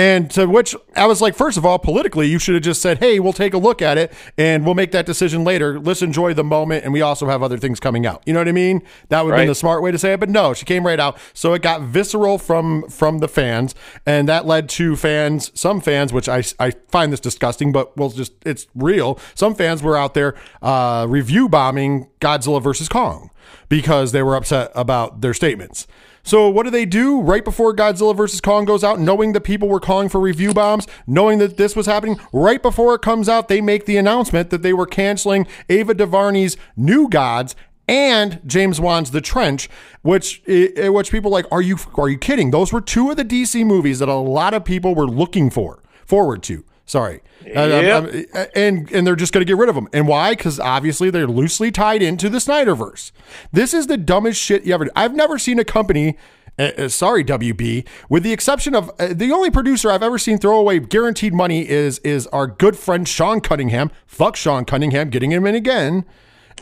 [0.00, 3.00] And to which I was like, first of all, politically, you should have just said,
[3.00, 5.78] hey, we'll take a look at it and we'll make that decision later.
[5.78, 6.84] Let's enjoy the moment.
[6.84, 8.22] And we also have other things coming out.
[8.24, 8.82] You know what I mean?
[9.10, 10.20] That would have been the smart way to say it.
[10.20, 11.18] But no, she came right out.
[11.34, 13.74] So it got visceral from from the fans.
[14.06, 18.08] And that led to fans, some fans, which I, I find this disgusting, but we'll
[18.08, 19.18] just, it's real.
[19.34, 23.28] Some fans were out there uh, review bombing Godzilla versus Kong
[23.68, 25.86] because they were upset about their statements.
[26.22, 28.40] So what do they do right before Godzilla vs.
[28.40, 31.86] Kong goes out, knowing that people were calling for review bombs, knowing that this was
[31.86, 32.20] happening?
[32.32, 36.56] Right before it comes out, they make the announcement that they were canceling Ava DuVernay's
[36.76, 37.56] New Gods
[37.88, 39.68] and James Wan's The Trench,
[40.02, 42.52] which which people like, are you are you kidding?
[42.52, 45.82] Those were two of the DC movies that a lot of people were looking for,
[46.06, 46.64] forward to.
[46.90, 48.02] Sorry, Uh, Yep.
[48.02, 49.86] um, um, and and they're just going to get rid of them.
[49.92, 50.30] And why?
[50.32, 53.12] Because obviously they're loosely tied into the Snyderverse.
[53.52, 54.88] This is the dumbest shit you ever.
[54.96, 56.16] I've never seen a company.
[56.58, 57.86] Uh, uh, sorry, WB.
[58.08, 61.68] With the exception of uh, the only producer I've ever seen throw away guaranteed money
[61.68, 63.92] is is our good friend Sean Cunningham.
[64.08, 66.04] Fuck Sean Cunningham, getting him in again.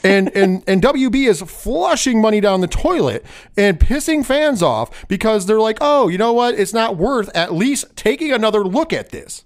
[0.04, 3.24] and and and WB is flushing money down the toilet
[3.56, 6.54] and pissing fans off because they're like, oh, you know what?
[6.54, 9.44] It's not worth at least taking another look at this.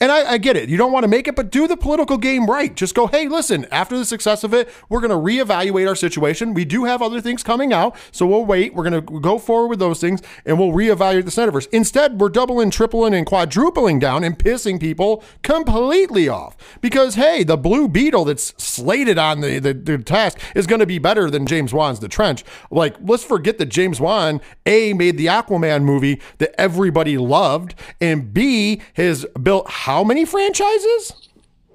[0.00, 0.68] And I, I get it.
[0.68, 2.74] You don't want to make it, but do the political game right.
[2.74, 6.54] Just go, hey, listen, after the success of it, we're going to reevaluate our situation.
[6.54, 8.74] We do have other things coming out, so we'll wait.
[8.74, 11.68] We're going to go forward with those things and we'll reevaluate the Snyderverse.
[11.72, 16.56] Instead, we're doubling, tripling, and quadrupling down and pissing people completely off.
[16.80, 20.86] Because, hey, the Blue Beetle that's slated on the, the, the task is going to
[20.86, 22.44] be better than James Wan's The Trench.
[22.70, 28.32] Like, let's forget that James Wan, A, made the Aquaman movie that everybody loved, and
[28.32, 31.12] B, has built how many franchises?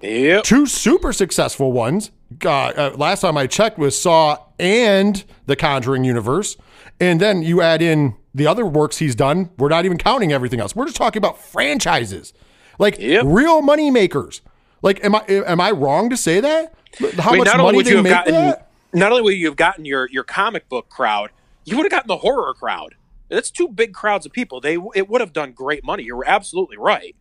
[0.02, 0.44] Yep.
[0.44, 2.10] Two super successful ones.
[2.40, 6.58] God, uh, last time I checked was Saw and the Conjuring universe.
[7.00, 9.52] And then you add in the other works he's done.
[9.58, 10.76] We're not even counting everything else.
[10.76, 12.34] We're just talking about franchises,
[12.80, 13.24] like Yep.
[13.28, 14.42] real money makers.
[14.82, 16.74] Like, am I am I wrong to say that?
[17.20, 18.70] How I mean, much not money would they make gotten, that?
[18.94, 21.30] not only would you have gotten your your comic book crowd,
[21.66, 22.96] you would have gotten the horror crowd.
[23.30, 24.60] That's two big crowds of people.
[24.60, 26.04] They it would have done great money.
[26.04, 27.16] You're absolutely right.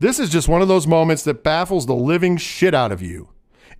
[0.00, 3.28] This is just one of those moments that baffles the living shit out of you.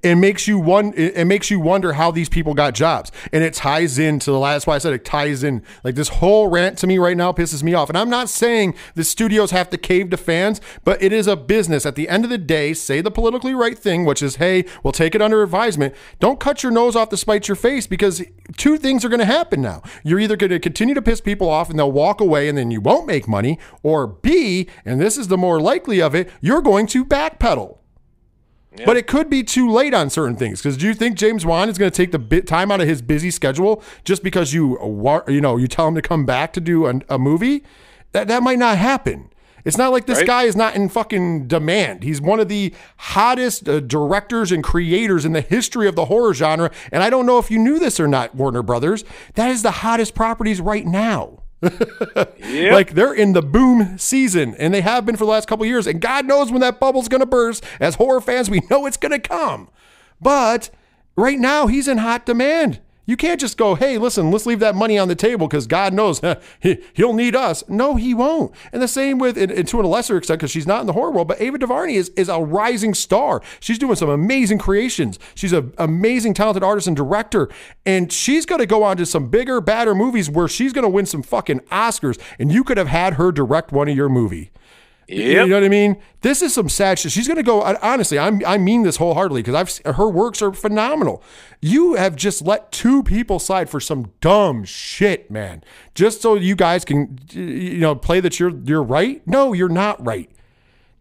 [0.03, 0.93] It makes you one.
[0.95, 4.67] It makes you wonder how these people got jobs, and it ties into the last.
[4.67, 5.63] Why I said it ties in.
[5.83, 7.89] Like this whole rant to me right now pisses me off.
[7.89, 11.37] And I'm not saying the studios have to cave to fans, but it is a
[11.37, 11.87] business.
[11.87, 14.93] At the end of the day, say the politically right thing, which is, hey, we'll
[14.93, 15.95] take it under advisement.
[16.21, 18.23] Don't cut your nose off to spite your face, because
[18.57, 19.83] two things are going to happen now.
[20.03, 22.71] You're either going to continue to piss people off, and they'll walk away, and then
[22.71, 26.63] you won't make money, or B, and this is the more likely of it, you're
[26.63, 27.79] going to backpedal.
[28.85, 30.61] But it could be too late on certain things.
[30.61, 32.89] Because do you think James Wan is going to take the bit time out of
[32.89, 34.79] his busy schedule just because you
[35.29, 37.63] you know you tell him to come back to do a, a movie?
[38.13, 39.31] That that might not happen.
[39.65, 40.27] It's not like this Right.
[40.27, 42.03] guy is not in fucking demand.
[42.03, 46.35] He's one of the hottest uh, directors and creators in the history of the horror
[46.35, 46.71] genre.
[46.93, 49.05] And I don't know if you knew this or not, Warner Brothers.
[49.37, 51.44] That is the hottest properties right now.
[52.39, 52.73] Yep.
[52.73, 55.87] Like they're in the boom season, and they have been for the last couple years.
[55.87, 57.65] And God knows when that bubble's going to burst.
[57.81, 59.69] As horror fans, we know it's going to come.
[60.21, 60.71] But
[61.17, 62.81] right now, he's in hot demand.
[63.07, 65.93] You can't just go, hey, listen, let's leave that money on the table because God
[65.93, 66.21] knows
[66.61, 67.63] he, he'll need us.
[67.69, 68.55] No, he won't.
[68.73, 70.95] And the same with, and, and to a lesser extent, because she's not in the
[70.95, 73.43] horror world, but Ava DuVernay is, is a rising star.
[73.61, 75.19] She's doing some amazing creations.
[75.35, 77.51] She's an amazing, talented artist and director.
[77.85, 80.89] And she's going to go on to some bigger, badder movies where she's going to
[80.89, 82.19] win some fucking Oscars.
[82.39, 84.51] And you could have had her direct one of your movie.
[85.09, 86.01] You know what I mean?
[86.23, 87.13] This is some sad shit.
[87.13, 87.63] She's going to go.
[87.63, 91.23] Honestly, I'm, I mean this wholeheartedly because I've her works are phenomenal.
[91.61, 95.63] You have just let two people slide for some dumb shit, man.
[95.95, 99.27] Just so you guys can, you know, play that you're you're right.
[99.27, 100.31] No, you're not right.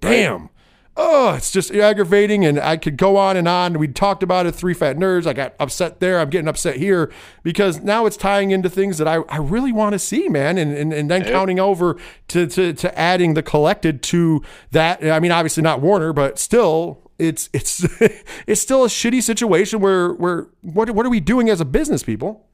[0.01, 0.49] Damn.
[0.95, 3.79] Oh, it's just aggravating, and I could go on and on.
[3.79, 5.25] We talked about it, three fat nerds.
[5.25, 6.19] I got upset there.
[6.19, 9.93] I'm getting upset here because now it's tying into things that I, I really want
[9.93, 10.59] to see, man.
[10.59, 15.03] And, and and then counting over to, to to adding the collected to that.
[15.03, 17.83] I mean, obviously not Warner, but still, it's it's
[18.47, 22.03] it's still a shitty situation where where what what are we doing as a business,
[22.03, 22.45] people?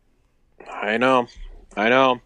[0.72, 1.28] I know.
[1.76, 2.22] I know.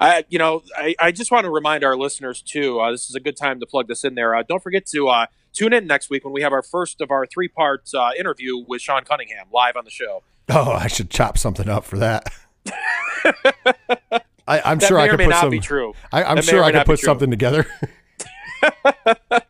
[0.00, 2.80] I, you know, I, I just want to remind our listeners too.
[2.80, 4.34] Uh, this is a good time to plug this in there.
[4.34, 7.10] Uh, don't forget to uh, tune in next week when we have our first of
[7.10, 10.22] our three-part uh, interview with Sean Cunningham live on the show.
[10.50, 12.26] Oh, I should chop something up for that.
[14.46, 15.50] I, I'm That sure I could put not some.
[15.50, 15.94] be true.
[16.12, 17.66] I, may sure I could put something together.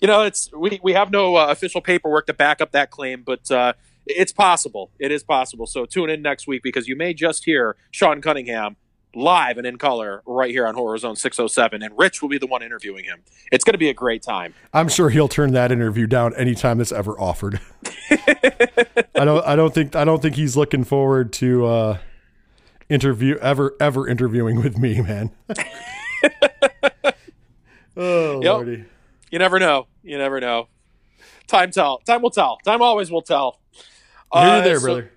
[0.00, 3.22] You know, it's we we have no uh, official paperwork to back up that claim,
[3.22, 3.72] but uh,
[4.06, 4.90] it's possible.
[4.98, 5.66] It is possible.
[5.66, 8.76] So tune in next week because you may just hear Sean Cunningham
[9.14, 12.46] live and in color right here on Horror Zone 607, and Rich will be the
[12.46, 13.22] one interviewing him.
[13.52, 14.54] It's going to be a great time.
[14.72, 17.60] I'm sure he'll turn that interview down anytime that's ever offered.
[18.10, 19.46] I don't.
[19.46, 19.94] I don't think.
[19.96, 21.98] I don't think he's looking forward to uh,
[22.88, 25.30] interview ever ever interviewing with me, man.
[27.96, 28.52] oh Yep.
[28.54, 28.84] lordy.
[29.30, 29.86] You never know.
[30.02, 30.68] You never know.
[31.46, 31.98] Time tell.
[31.98, 32.58] Time will tell.
[32.64, 33.60] Time always will tell.
[34.32, 35.10] Uh, you there, so brother.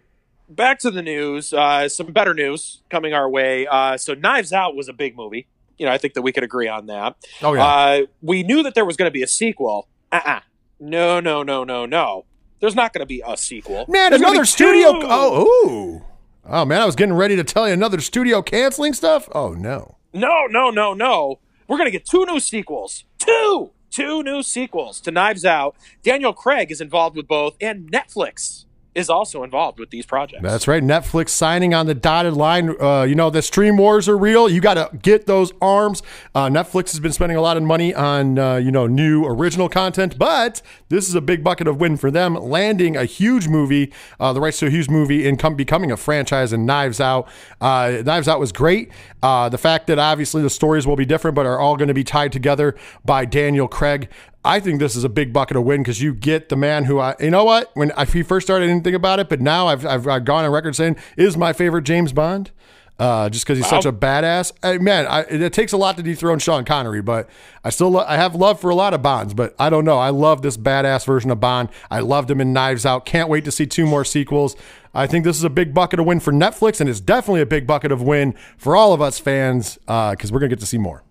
[0.50, 1.52] Back to the news.
[1.54, 3.68] Uh, some better news coming our way.
[3.68, 5.48] Uh, so Knives Out was a big movie.
[5.78, 7.16] You know, I think that we could agree on that.
[7.42, 7.66] Oh yeah.
[7.66, 9.88] Uh, we knew that there was going to be a sequel.
[10.12, 10.40] Uh-uh.
[10.80, 12.26] No, no, no, no, no.
[12.60, 13.86] There's not going to be a sequel.
[13.88, 14.94] man, There's another studio.
[14.94, 15.08] two.
[15.10, 16.06] Oh, ooh.
[16.50, 19.28] Oh man, I was getting ready to tell you another studio canceling stuff.
[19.34, 19.98] Oh no.
[20.14, 21.40] No, no, no, no.
[21.68, 23.04] We're going to get two new sequels.
[23.20, 23.72] Two!
[23.92, 25.76] Two new sequels to Knives Out.
[26.04, 28.66] Daniel Craig is involved with both, and Netflix
[28.98, 30.42] is also involved with these projects.
[30.42, 30.82] That's right.
[30.82, 32.76] Netflix signing on the dotted line.
[32.82, 34.50] Uh, you know, the stream wars are real.
[34.50, 36.02] You got to get those arms.
[36.34, 39.70] Uh, Netflix has been spending a lot of money on, uh, you know, new original
[39.70, 43.94] content, but this is a big bucket of win for them, landing a huge movie,
[44.20, 47.30] uh, the rights to a huge movie, and come, becoming a franchise in Knives Out.
[47.62, 48.90] Uh, Knives Out was great.
[49.22, 51.94] Uh, the fact that obviously the stories will be different, but are all going to
[51.94, 54.10] be tied together by Daniel Craig.
[54.48, 57.00] I think this is a big bucket of win because you get the man who
[57.00, 59.42] I, you know what, when I, he first started, I didn't think about it, but
[59.42, 62.52] now I've, I've, I've gone on record saying is my favorite James Bond.
[63.00, 65.06] Uh, just because he's such a badass, I, man.
[65.06, 67.30] I, it takes a lot to dethrone Sean Connery, but
[67.64, 69.36] I still lo- I have love for a lot of Bonds.
[69.36, 70.00] But I don't know.
[70.00, 71.70] I love this badass version of Bond.
[71.92, 73.06] I loved him in Knives Out.
[73.06, 74.56] Can't wait to see two more sequels.
[74.96, 77.46] I think this is a big bucket of win for Netflix, and it's definitely a
[77.46, 80.80] big bucket of win for all of us fans because we're gonna get to see
[80.80, 81.04] more.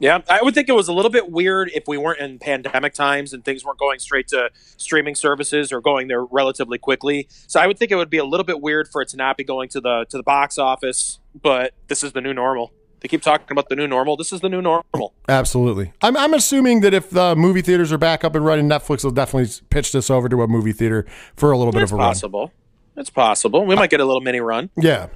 [0.00, 2.94] Yeah, I would think it was a little bit weird if we weren't in pandemic
[2.94, 7.28] times and things weren't going straight to streaming services or going there relatively quickly.
[7.46, 9.36] So I would think it would be a little bit weird for it to not
[9.36, 11.20] be going to the to the box office.
[11.40, 12.72] But this is the new normal.
[13.00, 14.16] They keep talking about the new normal.
[14.16, 15.12] This is the new normal.
[15.28, 15.92] Absolutely.
[16.00, 19.10] I'm, I'm assuming that if the movie theaters are back up and running, Netflix will
[19.10, 21.04] definitely pitch this over to a movie theater
[21.36, 22.08] for a little bit of a run.
[22.08, 22.50] possible.
[22.96, 23.66] It's possible.
[23.66, 24.70] We might get a little mini run.
[24.76, 25.08] Yeah.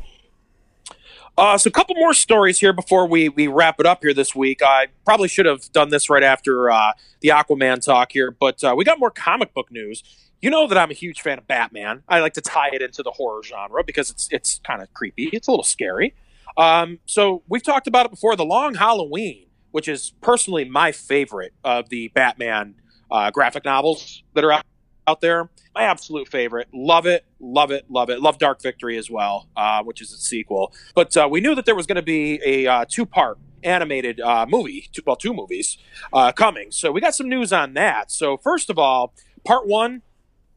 [1.38, 4.34] Uh, so a couple more stories here before we, we wrap it up here this
[4.34, 4.60] week.
[4.60, 8.74] I probably should have done this right after uh, the Aquaman talk here, but uh,
[8.76, 10.02] we got more comic book news.
[10.42, 12.02] You know that I'm a huge fan of Batman.
[12.08, 15.30] I like to tie it into the horror genre because it's it's kind of creepy.
[15.32, 16.12] It's a little scary.
[16.56, 18.34] Um, so we've talked about it before.
[18.34, 22.74] The Long Halloween, which is personally my favorite of the Batman
[23.12, 24.64] uh, graphic novels that are out,
[25.08, 25.48] out there.
[25.74, 26.68] My absolute favorite.
[26.72, 28.20] Love it, love it, love it.
[28.20, 30.72] Love Dark Victory as well, uh, which is a sequel.
[30.94, 34.20] But uh, we knew that there was going to be a uh, two part animated
[34.20, 35.78] uh, movie, two, well, two movies
[36.12, 36.70] uh, coming.
[36.70, 38.12] So we got some news on that.
[38.12, 40.02] So, first of all, part one,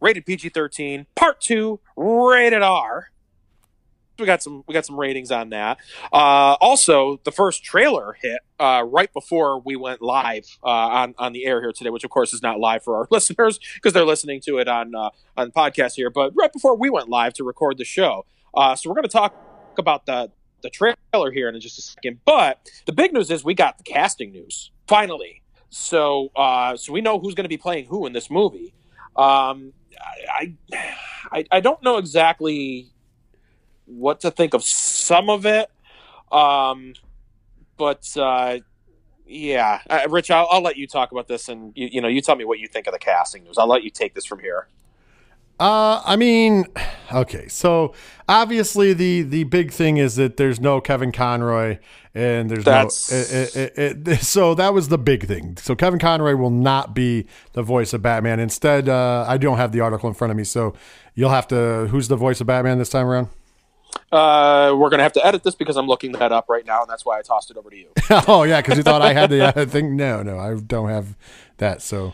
[0.02, 3.12] rated PG 13, part two, rated R
[4.22, 5.80] we got some we got some ratings on that.
[6.14, 11.34] Uh, also, the first trailer hit uh, right before we went live uh, on on
[11.34, 14.06] the air here today, which of course is not live for our listeners because they're
[14.06, 16.10] listening to it on uh, on podcast here.
[16.10, 19.10] But right before we went live to record the show, uh, so we're going to
[19.10, 19.36] talk
[19.78, 20.32] about the
[20.62, 22.20] the trailer here in just a second.
[22.24, 25.42] But the big news is we got the casting news finally.
[25.70, 28.74] So uh, so we know who's going to be playing who in this movie.
[29.16, 29.74] Um,
[30.40, 30.56] I,
[31.34, 32.92] I I don't know exactly
[33.98, 35.70] what to think of some of it.
[36.32, 36.94] Um,
[37.78, 38.60] but uh,
[39.26, 42.22] yeah, uh, Rich, I'll, I'll, let you talk about this, and you, you know, you
[42.22, 43.58] tell me what you think of the casting news.
[43.58, 44.68] I'll let you take this from here.
[45.60, 46.66] Uh, I mean,
[47.14, 47.94] okay, so
[48.28, 51.78] obviously the the big thing is that there's no Kevin Conroy
[52.14, 53.12] and there's That's...
[53.12, 55.58] no it, it, it, so that was the big thing.
[55.58, 58.40] So Kevin Conroy will not be the voice of Batman.
[58.40, 60.74] Instead, uh, I don't have the article in front of me, so
[61.14, 61.88] you'll have to.
[61.88, 63.30] Who's the voice of Batman this time around?
[64.12, 66.90] Uh, we're gonna have to edit this because I'm looking that up right now, and
[66.90, 67.88] that's why I tossed it over to you.
[68.28, 69.96] oh yeah, because you thought I had the uh, thing.
[69.96, 71.16] No, no, I don't have
[71.58, 71.82] that.
[71.82, 72.14] So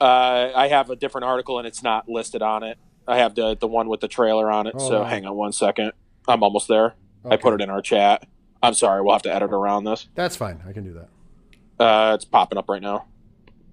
[0.00, 2.78] uh, I have a different article, and it's not listed on it.
[3.06, 4.74] I have the the one with the trailer on it.
[4.78, 5.92] Oh, so hang on one second.
[6.26, 6.94] I'm almost there.
[7.24, 7.34] Okay.
[7.34, 8.26] I put it in our chat.
[8.62, 10.08] I'm sorry, we'll have to edit around this.
[10.14, 10.60] That's fine.
[10.68, 11.82] I can do that.
[11.82, 13.06] Uh, it's popping up right now.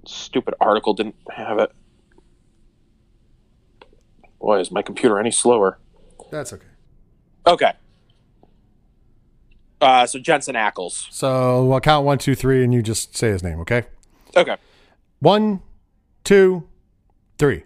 [0.05, 1.71] Stupid article didn't have it.
[4.39, 5.79] Boy, is my computer any slower?
[6.31, 6.67] That's okay.
[7.47, 7.73] Okay.
[9.81, 11.08] Uh, so Jensen Ackles.
[11.12, 13.84] So I'll count one, two, three, and you just say his name, okay?
[14.36, 14.58] Okay.
[15.19, 15.62] One,
[16.23, 16.67] two,
[17.38, 17.63] three.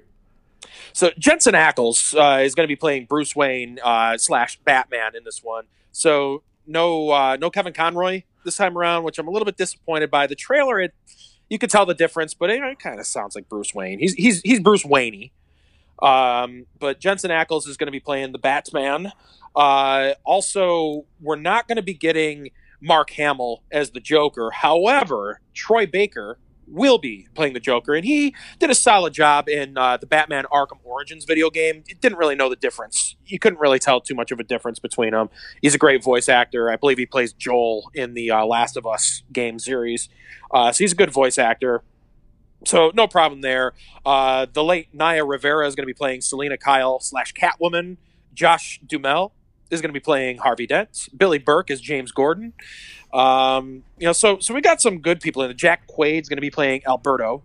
[0.93, 5.23] So Jensen Ackles uh, is going to be playing Bruce Wayne uh, slash Batman in
[5.23, 5.65] this one.
[5.91, 10.11] So no, uh, no Kevin Conroy this time around, which I'm a little bit disappointed
[10.11, 10.27] by.
[10.27, 10.93] The trailer, it
[11.49, 13.99] you could tell the difference, but it, it kind of sounds like Bruce Wayne.
[13.99, 15.31] He's he's he's Bruce Wayne.
[16.01, 19.11] Um, but Jensen Ackles is going to be playing the Batman.
[19.55, 22.49] Uh, also, we're not going to be getting
[22.81, 24.51] Mark Hamill as the Joker.
[24.51, 26.37] However, Troy Baker
[26.71, 30.45] will be playing the Joker, and he did a solid job in uh, the Batman
[30.51, 31.83] Arkham Origins video game.
[31.99, 33.15] Didn't really know the difference.
[33.25, 35.29] You couldn't really tell too much of a difference between them.
[35.61, 36.69] He's a great voice actor.
[36.71, 40.09] I believe he plays Joel in the uh, Last of Us game series.
[40.51, 41.83] Uh, so he's a good voice actor.
[42.65, 43.73] So no problem there.
[44.05, 47.97] Uh, the late Naya Rivera is going to be playing Selina Kyle slash Catwoman.
[48.33, 49.33] Josh Duhamel
[49.69, 51.09] is going to be playing Harvey Dent.
[51.15, 52.53] Billy Burke is James Gordon.
[53.13, 55.55] Um, you know, so so we got some good people in.
[55.57, 57.43] Jack Quaid's going to be playing Alberto.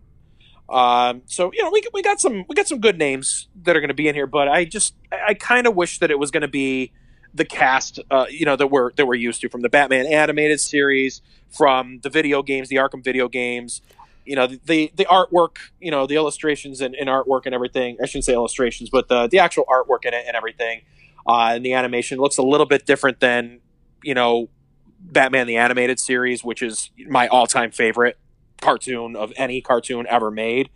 [0.68, 3.80] Um, so you know, we we got some we got some good names that are
[3.80, 6.30] going to be in here, but I just I kind of wish that it was
[6.30, 6.92] going to be
[7.34, 10.60] the cast, uh, you know, that we're that we're used to from the Batman animated
[10.60, 13.82] series, from the video games, the Arkham video games.
[14.24, 17.98] You know, the the artwork, you know, the illustrations and, and artwork and everything.
[18.02, 20.82] I shouldn't say illustrations, but the the actual artwork in it and everything
[21.26, 23.60] uh, and the animation looks a little bit different than
[24.02, 24.48] you know
[25.00, 28.18] Batman the animated series, which is my all-time favorite
[28.60, 30.70] cartoon of any cartoon ever made.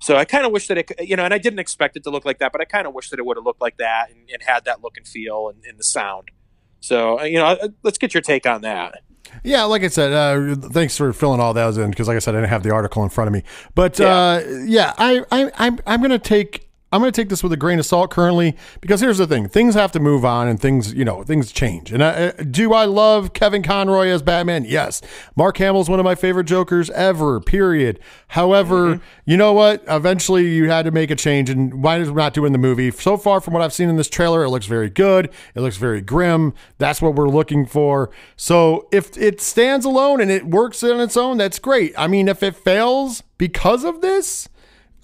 [0.00, 2.10] So I kind of wish that it, you know, and I didn't expect it to
[2.10, 4.10] look like that, but I kind of wish that it would have looked like that
[4.10, 6.30] and, and, had that look and feel and, and the sound.
[6.80, 9.02] So uh, you know, uh, let's get your take on that.
[9.42, 12.34] Yeah, like I said, uh, thanks for filling all those in because, like I said,
[12.34, 13.42] I didn't have the article in front of me.
[13.74, 16.63] But yeah, uh, yeah I, I, I'm, I'm going to take
[16.94, 19.48] I'm going to take this with a grain of salt currently because here's the thing:
[19.48, 21.92] things have to move on, and things, you know, things change.
[21.92, 24.64] And I, do I love Kevin Conroy as Batman?
[24.64, 25.02] Yes.
[25.34, 27.40] Mark Hamill's one of my favorite Jokers ever.
[27.40, 27.98] Period.
[28.28, 29.04] However, mm-hmm.
[29.24, 29.82] you know what?
[29.88, 32.92] Eventually, you had to make a change, and why is we're not doing the movie?
[32.92, 35.32] So far, from what I've seen in this trailer, it looks very good.
[35.56, 36.54] It looks very grim.
[36.78, 38.12] That's what we're looking for.
[38.36, 41.92] So if it stands alone and it works on its own, that's great.
[41.98, 44.48] I mean, if it fails because of this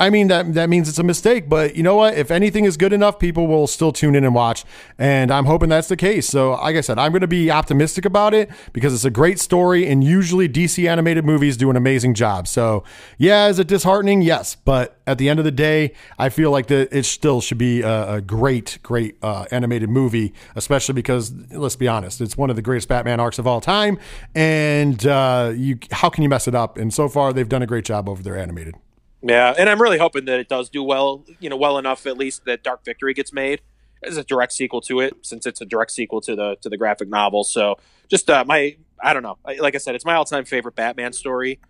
[0.01, 2.17] I mean that that means it's a mistake, but you know what?
[2.17, 4.65] If anything is good enough, people will still tune in and watch,
[4.99, 6.27] and I'm hoping that's the case.
[6.27, 9.39] So, like I said, I'm going to be optimistic about it because it's a great
[9.39, 12.49] story, and usually DC animated movies do an amazing job.
[12.49, 12.83] So,
[13.19, 14.23] yeah, is it disheartening?
[14.23, 17.83] Yes, but at the end of the day, I feel like it still should be
[17.83, 22.57] a, a great, great uh, animated movie, especially because let's be honest, it's one of
[22.57, 23.99] the greatest Batman arcs of all time,
[24.35, 26.79] and uh, you how can you mess it up?
[26.79, 28.77] And so far, they've done a great job over there animated.
[29.23, 32.17] Yeah, and I'm really hoping that it does do well, you know, well enough at
[32.17, 33.61] least that Dark Victory gets made
[34.03, 36.79] as a direct sequel to it, since it's a direct sequel to the to the
[36.79, 37.45] graphic novel.
[37.45, 37.77] So
[38.09, 41.13] just uh, my, I don't know, like I said, it's my all time favorite Batman
[41.13, 41.61] story.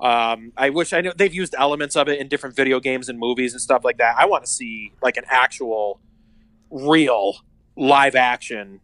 [0.00, 3.18] Um, I wish I know they've used elements of it in different video games and
[3.18, 4.16] movies and stuff like that.
[4.18, 6.00] I want to see like an actual,
[6.70, 7.36] real
[7.76, 8.80] live action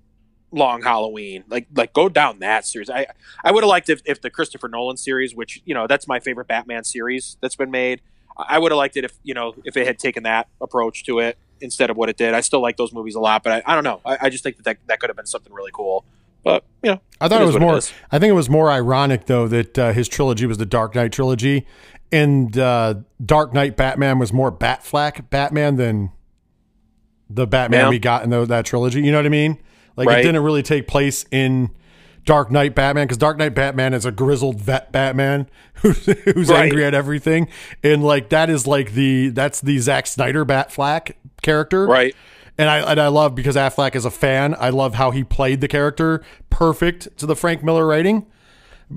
[0.53, 1.45] long Halloween.
[1.49, 2.89] Like like go down that series.
[2.89, 3.07] I
[3.45, 6.21] I would have liked if, if the Christopher Nolan series, which you know that's my
[6.21, 8.01] favorite Batman series that's been made.
[8.37, 11.19] I would have liked it if you know if it had taken that approach to
[11.19, 12.35] it instead of what it did.
[12.35, 14.01] I still like those movies a lot, but I, I don't know.
[14.05, 16.05] I, I, just think that, that that could have been something really cool.
[16.45, 17.79] But you know, I thought it, it was more.
[17.79, 20.95] It I think it was more ironic though that uh, his trilogy was the Dark
[20.95, 21.67] Knight trilogy,
[22.11, 26.11] and uh, Dark Knight Batman was more Batfleck Batman than
[27.31, 27.89] the Batman yeah.
[27.91, 29.03] we got in the, that trilogy.
[29.03, 29.59] You know what I mean?
[29.97, 30.19] Like right.
[30.19, 31.71] it didn't really take place in
[32.25, 36.65] Dark Knight Batman because Dark Knight Batman is a grizzled vet Batman who's, who's right.
[36.65, 37.49] angry at everything,
[37.83, 41.13] and like that is like the that's the Zack Snyder Batfleck
[41.43, 42.15] character, right?
[42.59, 44.55] And I and I love because Affleck is a fan.
[44.59, 48.27] I love how he played the character perfect to the Frank Miller writing.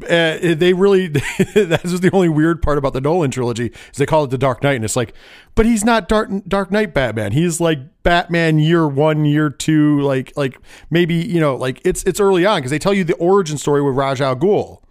[0.03, 4.05] Uh, they really that's just the only weird part about the Nolan trilogy is they
[4.05, 5.13] call it the Dark Knight, and it's like,
[5.55, 7.31] but he's not Dark Dark Knight Batman.
[7.31, 12.19] He's like Batman year one, year two, like like maybe you know like it's it's
[12.19, 14.81] early on because they tell you the origin story with Ra's al Ghul.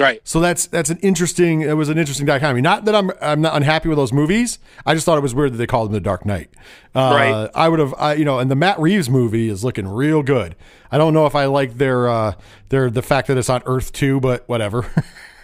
[0.00, 0.20] Right.
[0.24, 1.60] So that's that's an interesting.
[1.60, 2.62] It was an interesting dichotomy.
[2.62, 4.58] Not that I'm I'm not unhappy with those movies.
[4.86, 6.48] I just thought it was weird that they called him the Dark Knight.
[6.94, 7.50] Uh, right.
[7.54, 7.94] I would have.
[7.98, 10.56] I, you know, and the Matt Reeves movie is looking real good.
[10.90, 12.32] I don't know if I like their uh,
[12.70, 14.90] their the fact that it's on Earth two, but whatever.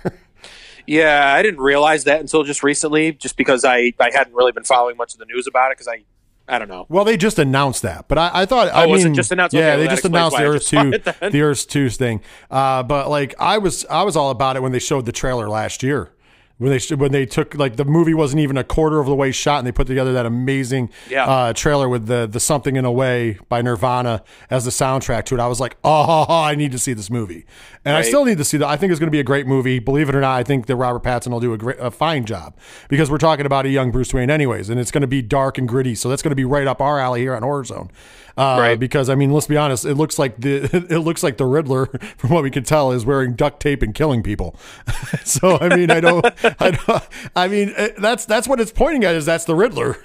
[0.86, 4.64] yeah, I didn't realize that until just recently, just because I I hadn't really been
[4.64, 6.04] following much of the news about it because I
[6.48, 6.86] I don't know.
[6.88, 8.68] Well, they just announced that, but I, I thought.
[8.72, 9.54] Oh, I mean, just announced?
[9.54, 10.90] Yeah, okay, they just announced the Earth two,
[11.30, 12.20] the Earth two thing.
[12.50, 15.48] Uh, but like, I was, I was all about it when they showed the trailer
[15.48, 16.12] last year
[16.58, 19.30] when they when they took like the movie wasn't even a quarter of the way
[19.30, 21.26] shot and they put together that amazing yeah.
[21.26, 25.34] uh, trailer with the the something in a way by Nirvana as the soundtrack to
[25.34, 25.40] it.
[25.40, 27.44] I was like, oh, I need to see this movie,
[27.84, 28.00] and right.
[28.00, 28.66] I still need to see that.
[28.66, 29.78] I think it's going to be a great movie.
[29.78, 32.24] Believe it or not, I think that Robert Pattinson will do a great, a fine
[32.24, 32.56] job
[32.88, 35.58] because we're talking about a young Bruce Wayne, anyways, and it's going to be dark
[35.58, 35.94] and gritty.
[35.94, 37.90] So that's going to be right up our alley here on Horror Zone.
[38.36, 38.78] Uh, right.
[38.78, 41.86] Because I mean, let's be honest, it looks like the it looks like the Riddler,
[42.18, 44.56] from what we can tell, is wearing duct tape and killing people.
[45.24, 46.24] so I mean, I don't,
[46.60, 47.02] I don't,
[47.34, 49.96] I mean, eh, that's that's what it's pointing at is that's the Riddler,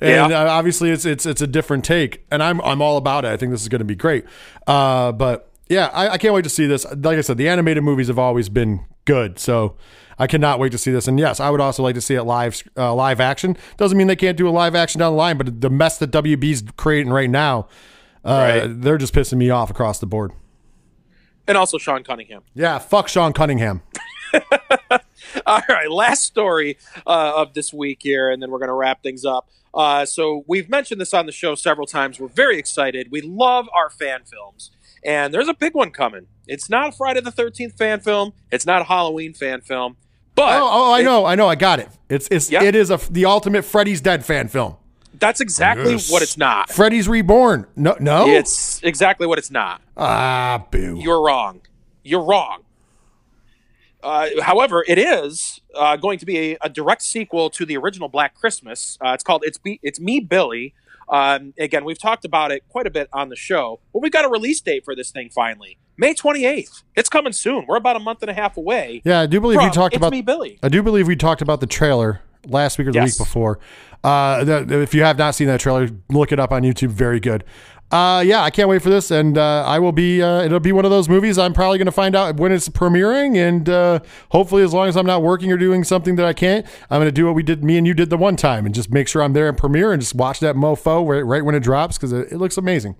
[0.00, 0.44] and yeah.
[0.44, 3.28] obviously it's it's it's a different take, and I'm I'm all about it.
[3.28, 4.24] I think this is going to be great.
[4.66, 6.84] Uh, but yeah, I, I can't wait to see this.
[6.84, 9.76] Like I said, the animated movies have always been good, so
[10.22, 11.08] I cannot wait to see this.
[11.08, 13.56] And yes, I would also like to see it live uh, live action.
[13.76, 16.12] Doesn't mean they can't do a live action down the line, but the mess that
[16.12, 17.66] WB's creating right now,
[18.24, 18.66] uh, right.
[18.68, 20.30] they're just pissing me off across the board.
[21.48, 22.42] And also Sean Cunningham.
[22.54, 23.82] Yeah, fuck Sean Cunningham.
[25.46, 29.02] All right, last story uh, of this week here, and then we're going to wrap
[29.02, 29.48] things up.
[29.74, 32.20] Uh, so we've mentioned this on the show several times.
[32.20, 33.08] We're very excited.
[33.10, 34.70] We love our fan films,
[35.04, 36.28] and there's a big one coming.
[36.46, 38.34] It's not a Friday the 13th fan film.
[38.52, 39.96] It's not a Halloween fan film.
[40.34, 41.88] But oh, oh I it, know, I know, I got it.
[42.08, 44.76] It's it's it is a the ultimate Freddy's Dead fan film.
[45.14, 46.10] That's exactly yes.
[46.10, 46.70] what it's not.
[46.70, 47.66] Freddy's Reborn.
[47.76, 49.80] No, no, it's exactly what it's not.
[49.96, 50.98] Ah, boo.
[51.00, 51.60] You're wrong.
[52.02, 52.64] You're wrong.
[54.02, 58.08] Uh, however, it is uh, going to be a, a, direct sequel to the original
[58.08, 58.98] Black Christmas.
[59.00, 60.74] Uh, it's called "It's Be- It's Me, Billy."
[61.12, 64.24] Um, again, we've talked about it quite a bit on the show, but we've got
[64.24, 65.78] a release date for this thing finally.
[65.98, 66.82] May 28th.
[66.96, 67.66] It's coming soon.
[67.68, 69.02] We're about a month and a half away.
[69.04, 70.58] Yeah, I do believe we talked it's about me, Billy.
[70.62, 73.18] I do believe we talked about the trailer last week or the yes.
[73.18, 73.58] week before.
[74.02, 76.88] Uh, if you have not seen that trailer, look it up on YouTube.
[76.88, 77.44] Very good.
[77.92, 80.22] Uh, yeah, I can't wait for this, and uh, I will be.
[80.22, 81.36] Uh, it'll be one of those movies.
[81.36, 84.96] I'm probably going to find out when it's premiering, and uh, hopefully, as long as
[84.96, 87.42] I'm not working or doing something that I can't, I'm going to do what we
[87.42, 87.62] did.
[87.62, 89.92] Me and you did the one time, and just make sure I'm there in premiere
[89.92, 92.96] and just watch that mofo right, right when it drops because it, it looks amazing.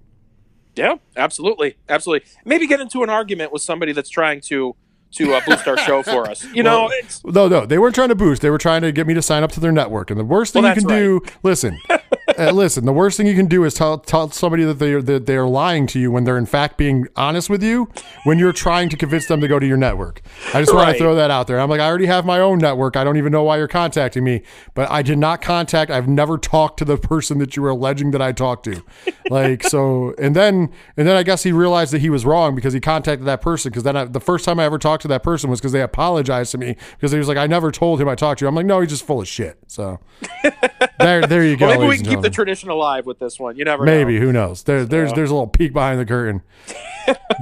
[0.76, 2.28] Yeah, absolutely, absolutely.
[2.45, 4.76] Maybe get into an argument with somebody that's trying to
[5.12, 6.45] to uh, boost our show for us.
[6.53, 6.90] You know,
[7.22, 8.43] well, no, no, they weren't trying to boost.
[8.43, 10.11] They were trying to get me to sign up to their network.
[10.11, 10.99] And the worst thing well, you can right.
[10.99, 11.78] do, listen,
[12.49, 15.03] Uh, listen, the worst thing you can do is tell tell somebody that they are
[15.03, 17.88] that they are lying to you when they're in fact being honest with you
[18.24, 20.22] when you're trying to convince them to go to your network.
[20.53, 21.61] I just want to throw that out there.
[21.61, 22.97] I'm like, I already have my own network.
[22.97, 24.43] I don't even know why you're contacting me,
[24.74, 25.90] but I did not contact.
[25.90, 28.82] I've never talked to the person that you were alleging that I talked to.
[29.30, 32.72] Like so, and then and then I guess he realized that he was wrong because
[32.72, 33.70] he contacted that person.
[33.70, 35.82] Because then I, the first time I ever talked to that person was because they
[35.82, 38.49] apologized to me because he was like, I never told him I talked to you.
[38.49, 39.59] I'm like, no, he's just full of shit.
[39.68, 40.01] So
[40.99, 41.68] there, there you go.
[41.68, 42.31] Well, maybe we can keep the.
[42.32, 43.56] Tradition alive with this one.
[43.56, 44.26] You never Maybe know.
[44.26, 44.62] who knows?
[44.64, 46.42] There, there's there's a little peek behind the curtain.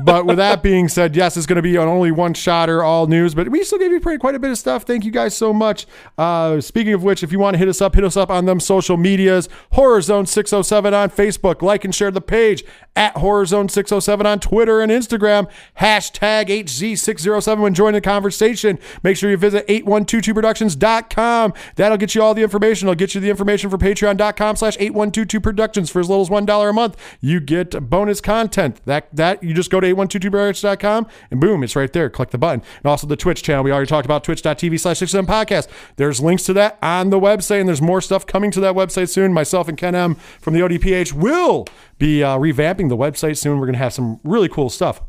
[0.04, 3.06] But with that being said, yes, it's going to be on only one shotter, all
[3.06, 3.34] news.
[3.34, 4.84] But we still gave you pretty, quite a bit of stuff.
[4.84, 5.86] Thank you guys so much.
[6.18, 8.44] Uh, speaking of which, if you want to hit us up, hit us up on
[8.44, 9.48] them social medias.
[9.72, 11.62] Horror Zone 607 on Facebook.
[11.62, 12.64] Like and share the page
[12.96, 15.50] at Horror Zone 607 on Twitter and Instagram.
[15.78, 18.78] Hashtag HZ607 when joining the conversation.
[19.02, 21.54] Make sure you visit 8122productions.com.
[21.76, 22.88] That'll get you all the information.
[22.88, 26.72] It'll get you the information for patreon.com slash 8122productions for as little as $1 a
[26.72, 26.96] month.
[27.20, 28.80] You get bonus content.
[28.84, 32.08] That that you just go to 8122productions.com and boom, it's right there.
[32.08, 32.62] Click the button.
[32.78, 33.64] And also the Twitch channel.
[33.64, 35.68] We already talked about twitch.tv slash 67 podcast.
[35.96, 39.08] There's links to that on the website and there's more stuff coming to that website
[39.08, 39.32] soon.
[39.32, 41.66] Myself and Ken M from the ODPH will
[41.98, 43.58] be uh, revamping the website soon.
[43.58, 45.02] We're going to have some really cool stuff.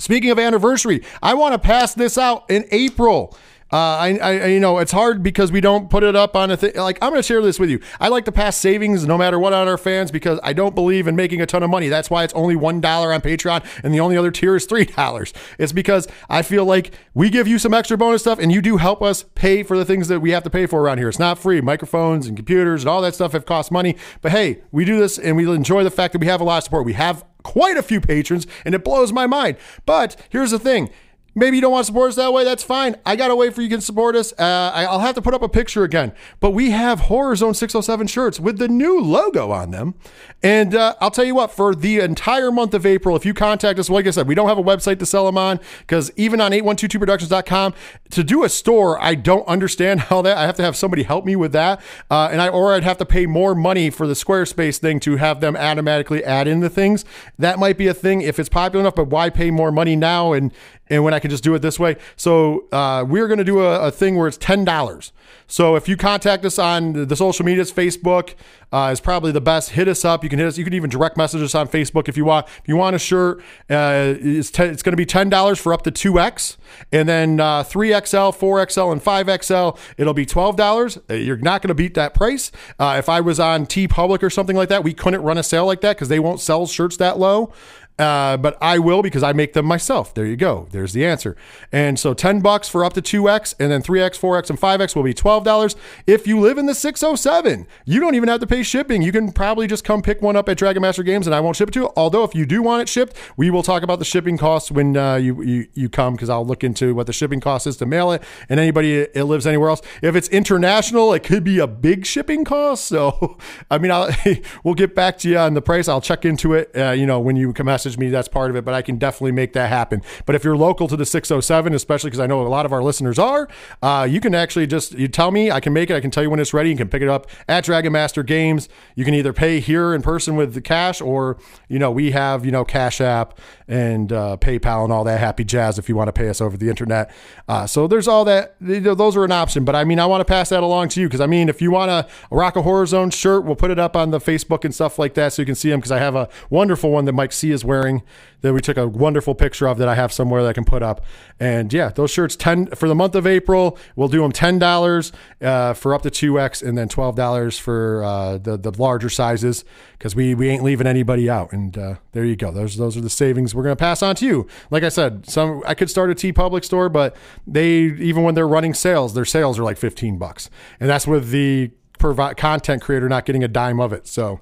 [0.00, 3.36] Speaking of anniversary, I want to pass this out in April.
[3.72, 6.56] Uh, I, I, you know, it's hard because we don't put it up on a
[6.56, 6.72] thing.
[6.74, 7.80] Like, I'm going to share this with you.
[8.00, 11.06] I like to pass savings no matter what on our fans because I don't believe
[11.06, 11.88] in making a ton of money.
[11.88, 15.32] That's why it's only $1 on Patreon and the only other tier is $3.
[15.58, 18.78] It's because I feel like we give you some extra bonus stuff and you do
[18.78, 21.08] help us pay for the things that we have to pay for around here.
[21.08, 21.60] It's not free.
[21.60, 23.96] Microphones and computers and all that stuff have cost money.
[24.22, 26.58] But hey, we do this and we enjoy the fact that we have a lot
[26.58, 26.86] of support.
[26.86, 29.56] We have quite a few patrons and it blows my mind.
[29.84, 30.90] But here's the thing.
[31.34, 32.44] Maybe you don't want to support us that way.
[32.44, 32.96] That's fine.
[33.06, 34.32] I got a way for you can support us.
[34.38, 36.12] Uh, I- I'll have to put up a picture again.
[36.40, 39.94] But we have Horror Zone 607 shirts with the new logo on them.
[40.42, 43.78] And uh, I'll tell you what, for the entire month of April, if you contact
[43.78, 46.40] us, like I said, we don't have a website to sell them on because even
[46.40, 47.74] on 8122productions.com,
[48.10, 51.24] to do a store, I don't understand how that, I have to have somebody help
[51.24, 51.80] me with that.
[52.10, 55.16] Uh, and I, or I'd have to pay more money for the Squarespace thing to
[55.16, 57.04] have them automatically add in the things.
[57.38, 60.32] That might be a thing if it's popular enough, but why pay more money now
[60.32, 60.52] and,
[60.90, 61.96] and when I can just do it this way.
[62.16, 65.12] So uh, we're going to do a, a thing where it's ten dollars.
[65.46, 68.34] So if you contact us on the social medias, Facebook
[68.72, 69.70] uh, is probably the best.
[69.70, 70.22] Hit us up.
[70.22, 70.58] You can hit us.
[70.58, 72.46] You can even direct message us on Facebook if you want.
[72.46, 75.82] If you want a shirt, uh, it's, it's going to be ten dollars for up
[75.82, 76.56] to two X,
[76.92, 79.70] and then uh, three XL, four XL, and five XL.
[79.96, 80.98] It'll be twelve dollars.
[81.08, 82.52] You're not going to beat that price.
[82.78, 85.66] Uh, if I was on TeePublic or something like that, we couldn't run a sale
[85.66, 87.52] like that because they won't sell shirts that low.
[88.00, 90.14] Uh, but I will because I make them myself.
[90.14, 90.66] There you go.
[90.70, 91.36] There's the answer.
[91.70, 95.02] And so 10 bucks for up to 2x, and then 3x, 4x, and 5x will
[95.02, 95.76] be $12.
[96.06, 99.02] If you live in the 607, you don't even have to pay shipping.
[99.02, 101.56] You can probably just come pick one up at Dragon Master Games, and I won't
[101.56, 101.92] ship it to you.
[101.94, 104.96] Although, if you do want it shipped, we will talk about the shipping costs when
[104.96, 107.86] uh, you, you you come because I'll look into what the shipping cost is to
[107.86, 108.22] mail it.
[108.48, 112.44] And anybody that lives anywhere else, if it's international, it could be a big shipping
[112.44, 112.70] cost.
[113.00, 113.38] So,
[113.70, 114.10] I mean, I'll,
[114.64, 115.86] we'll get back to you on the price.
[115.88, 116.70] I'll check into it.
[116.76, 118.64] Uh, you know, when you can message me, that's part of it.
[118.64, 120.02] But I can definitely make that happen.
[120.26, 122.82] But if you're local to the 607, especially because I know a lot of our
[122.82, 123.48] listeners are,
[123.82, 125.50] uh, you can actually just you tell me.
[125.50, 125.94] I can make it.
[125.94, 126.70] I can tell you when it's ready.
[126.70, 128.68] You can pick it up at Dragon Master Games.
[128.94, 131.38] You can either pay here in person with the cash, or
[131.68, 133.38] you know, we have you know Cash App
[133.68, 136.56] and uh, PayPal and all that happy jazz if you want to pay us over
[136.56, 137.10] the internet.
[137.48, 138.56] Uh, so there's all that.
[138.60, 139.64] you know, Those are an option.
[139.64, 141.62] But I mean, I want to pass that along to you because I mean, if
[141.62, 144.64] you want a, rock a horror zone shirt, we'll put it up on the Facebook
[144.64, 147.04] and stuff like that so you can see them because I have a wonderful one
[147.06, 148.02] that Mike C is wearing
[148.40, 150.82] that we took a wonderful picture of that I have somewhere that I can put
[150.82, 151.04] up.
[151.38, 153.78] And yeah, those shirts ten for the month of April.
[153.96, 157.58] We'll do them ten dollars uh, for up to two X, and then twelve dollars
[157.58, 161.52] for uh, the the larger sizes because we we ain't leaving anybody out.
[161.52, 162.50] And uh, there you go.
[162.50, 164.46] Those those are the savings we're gonna pass on to you.
[164.70, 167.16] Like I said, some I could start a TeePublic store, but
[167.46, 170.50] they even when they're running sales, their sales are like fifteen bucks,
[170.80, 174.06] and that's with the content creator not getting a dime of it.
[174.06, 174.40] So.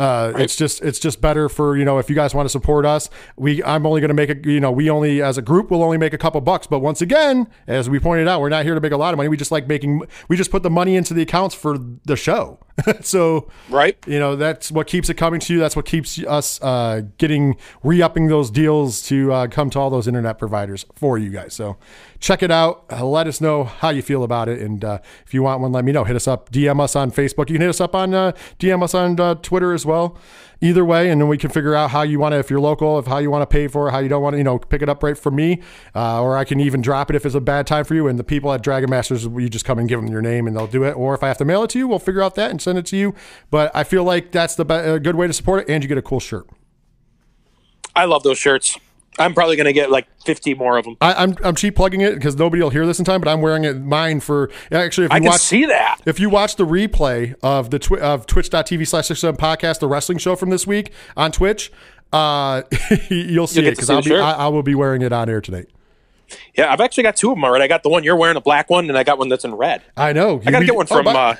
[0.00, 2.86] Uh, It's just it's just better for you know if you guys want to support
[2.86, 3.10] us.
[3.36, 5.82] We I'm only going to make a you know we only as a group will
[5.82, 6.66] only make a couple bucks.
[6.66, 9.18] But once again, as we pointed out, we're not here to make a lot of
[9.18, 9.28] money.
[9.28, 11.76] We just like making we just put the money into the accounts for
[12.06, 12.58] the show.
[13.02, 13.96] so Right.
[14.06, 15.58] you know that's what keeps it coming to you.
[15.58, 20.06] That's what keeps us uh, getting re-upping those deals to uh, come to all those
[20.08, 21.54] internet providers for you guys.
[21.54, 21.76] So
[22.18, 22.84] check it out.
[22.90, 25.72] Uh, let us know how you feel about it, and uh, if you want one,
[25.72, 26.04] let me know.
[26.04, 27.48] Hit us up, DM us on Facebook.
[27.48, 30.16] You can hit us up on uh, DM us on uh, Twitter as well.
[30.62, 32.98] Either way, and then we can figure out how you want to, if you're local,
[32.98, 34.58] if how you want to pay for it, how you don't want to, you know,
[34.58, 35.62] pick it up right from me,
[35.94, 38.06] uh, or I can even drop it if it's a bad time for you.
[38.08, 40.54] And the people at Dragon Masters, you just come and give them your name and
[40.54, 40.92] they'll do it.
[40.92, 42.76] Or if I have to mail it to you, we'll figure out that and send
[42.76, 43.14] it to you.
[43.50, 45.88] But I feel like that's the be- a good way to support it, and you
[45.88, 46.46] get a cool shirt.
[47.96, 48.78] I love those shirts.
[49.18, 50.96] I'm probably going to get like 50 more of them.
[51.00, 53.40] I, I'm I'm cheap plugging it because nobody will hear this in time, but I'm
[53.40, 55.06] wearing it mine for actually.
[55.06, 55.98] If you I can watch, see that.
[56.06, 59.88] if you watch the replay of the twi- of twitch.tv slash six seven podcast, the
[59.88, 61.70] wrestling show from this week on Twitch,
[62.12, 62.62] uh,
[63.10, 64.16] you'll see You'll it because I'll be.
[64.16, 65.68] I, I will be wearing it on air tonight.
[66.56, 67.64] Yeah, I've actually got two of them already.
[67.64, 69.54] I got the one you're wearing, a black one, and I got one that's in
[69.54, 69.82] red.
[69.96, 70.40] I know.
[70.46, 71.04] I got to get one from.
[71.04, 71.36] by, uh,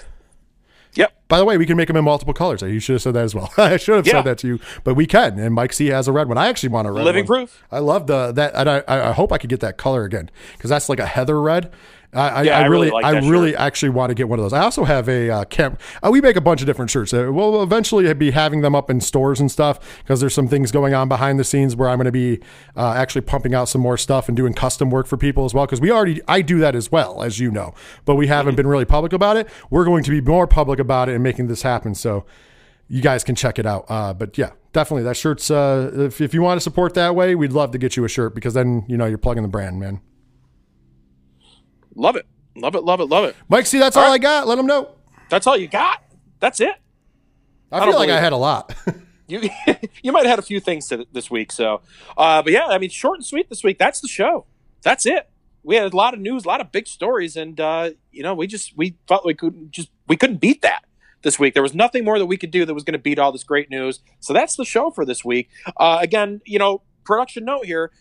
[0.94, 1.12] yep.
[1.28, 2.62] by the way, we can make them in multiple colors.
[2.62, 3.50] You should have said that as well.
[3.56, 4.12] I should have Yeah.
[4.14, 5.38] said that to you, but we can.
[5.38, 6.38] And Mike C has a red one.
[6.38, 7.46] I actually want a red Living one.
[7.46, 7.64] proof.
[7.70, 10.70] I love the that, and I, I hope I could get that color again because
[10.70, 11.70] that's like a heather red.
[12.12, 14.38] I, I, Yeah, I I really really, like I really actually want to get one
[14.38, 14.52] of those.
[14.52, 15.80] I also have a uh, camp.
[16.02, 17.12] Uh, we make a bunch of different shirts.
[17.14, 20.72] Uh, we'll eventually be having them up in stores and stuff because there's some things
[20.72, 22.40] going on behind the scenes where I'm going to be
[22.76, 25.66] uh, actually pumping out some more stuff and doing custom work for people as well.
[25.66, 28.66] Because we already, I do that as well, as you know, but we haven't been
[28.66, 29.48] really public about it.
[29.70, 31.94] We're going to be more public about it and making this happen.
[31.94, 32.26] So
[32.88, 33.86] you guys can check it out.
[33.88, 35.50] Uh, but yeah, definitely that shirt's.
[35.50, 38.08] Uh, if if you want to support that way, we'd love to get you a
[38.08, 40.00] shirt because then you know you're plugging the brand, man.
[41.94, 42.26] Love it.
[42.56, 42.84] Love it.
[42.84, 43.06] Love it.
[43.06, 43.36] Love it.
[43.48, 44.46] Mike, see, that's all, I got.
[44.46, 44.90] Let them know.
[45.28, 46.02] That's all you got.
[46.40, 46.74] That's it.
[47.72, 48.74] I, don't feel like I had a lot.
[49.30, 49.48] You
[50.02, 51.52] you might have had a few things to, this week.
[51.52, 51.82] So,
[52.16, 53.78] uh, but yeah, I mean, short and sweet this week.
[53.78, 54.46] That's the show.
[54.82, 55.30] That's it.
[55.62, 58.34] We had a lot of news, a lot of big stories, and uh, you know,
[58.34, 60.84] we just we felt we couldn't just we couldn't beat that
[61.22, 61.54] this week.
[61.54, 63.44] There was nothing more that we could do that was going to beat all this
[63.44, 64.00] great news.
[64.20, 65.48] So that's the show for this week.
[65.76, 67.92] Uh, again, you know, production note here.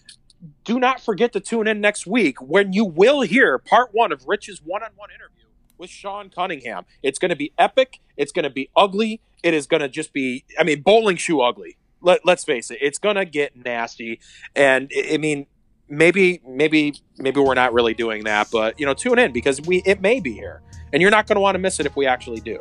[0.64, 4.28] Do not forget to tune in next week when you will hear part one of
[4.28, 5.46] Rich's one-on-one interview
[5.78, 6.86] with Sean Cunningham.
[7.04, 8.00] It's going to be epic.
[8.18, 9.22] It's going to be ugly.
[9.44, 11.78] It is going to just be, I mean, bowling shoe ugly.
[12.02, 12.78] Let, let's face it.
[12.82, 14.20] It's going to get nasty.
[14.56, 15.48] And I mean,
[15.90, 19.82] maybe, maybe, maybe we're not really doing that, but you know, tune in because we,
[19.86, 20.62] it may be here
[20.94, 22.60] and you're not going to want to miss it if we actually do.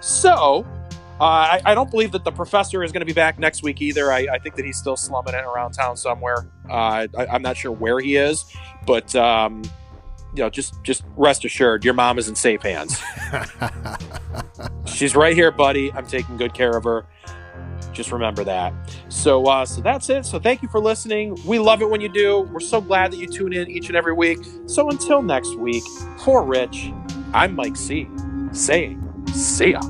[0.00, 0.66] So,
[1.20, 3.82] uh, I, I don't believe that the professor is going to be back next week
[3.82, 4.10] either.
[4.10, 6.48] I, I think that he's still slumming it around town somewhere.
[6.68, 8.44] Uh, I, I'm not sure where he is,
[8.86, 9.62] but um,
[10.34, 13.00] you know, just just rest assured, your mom is in safe hands.
[14.86, 15.92] She's right here, buddy.
[15.92, 17.04] I'm taking good care of her.
[17.92, 18.72] Just remember that.
[19.08, 20.24] So, uh, so that's it.
[20.24, 21.36] So, thank you for listening.
[21.44, 22.40] We love it when you do.
[22.42, 24.38] We're so glad that you tune in each and every week.
[24.66, 25.82] So, until next week,
[26.24, 26.92] for Rich,
[27.34, 28.08] I'm Mike C.
[28.52, 29.80] Saying, see ya.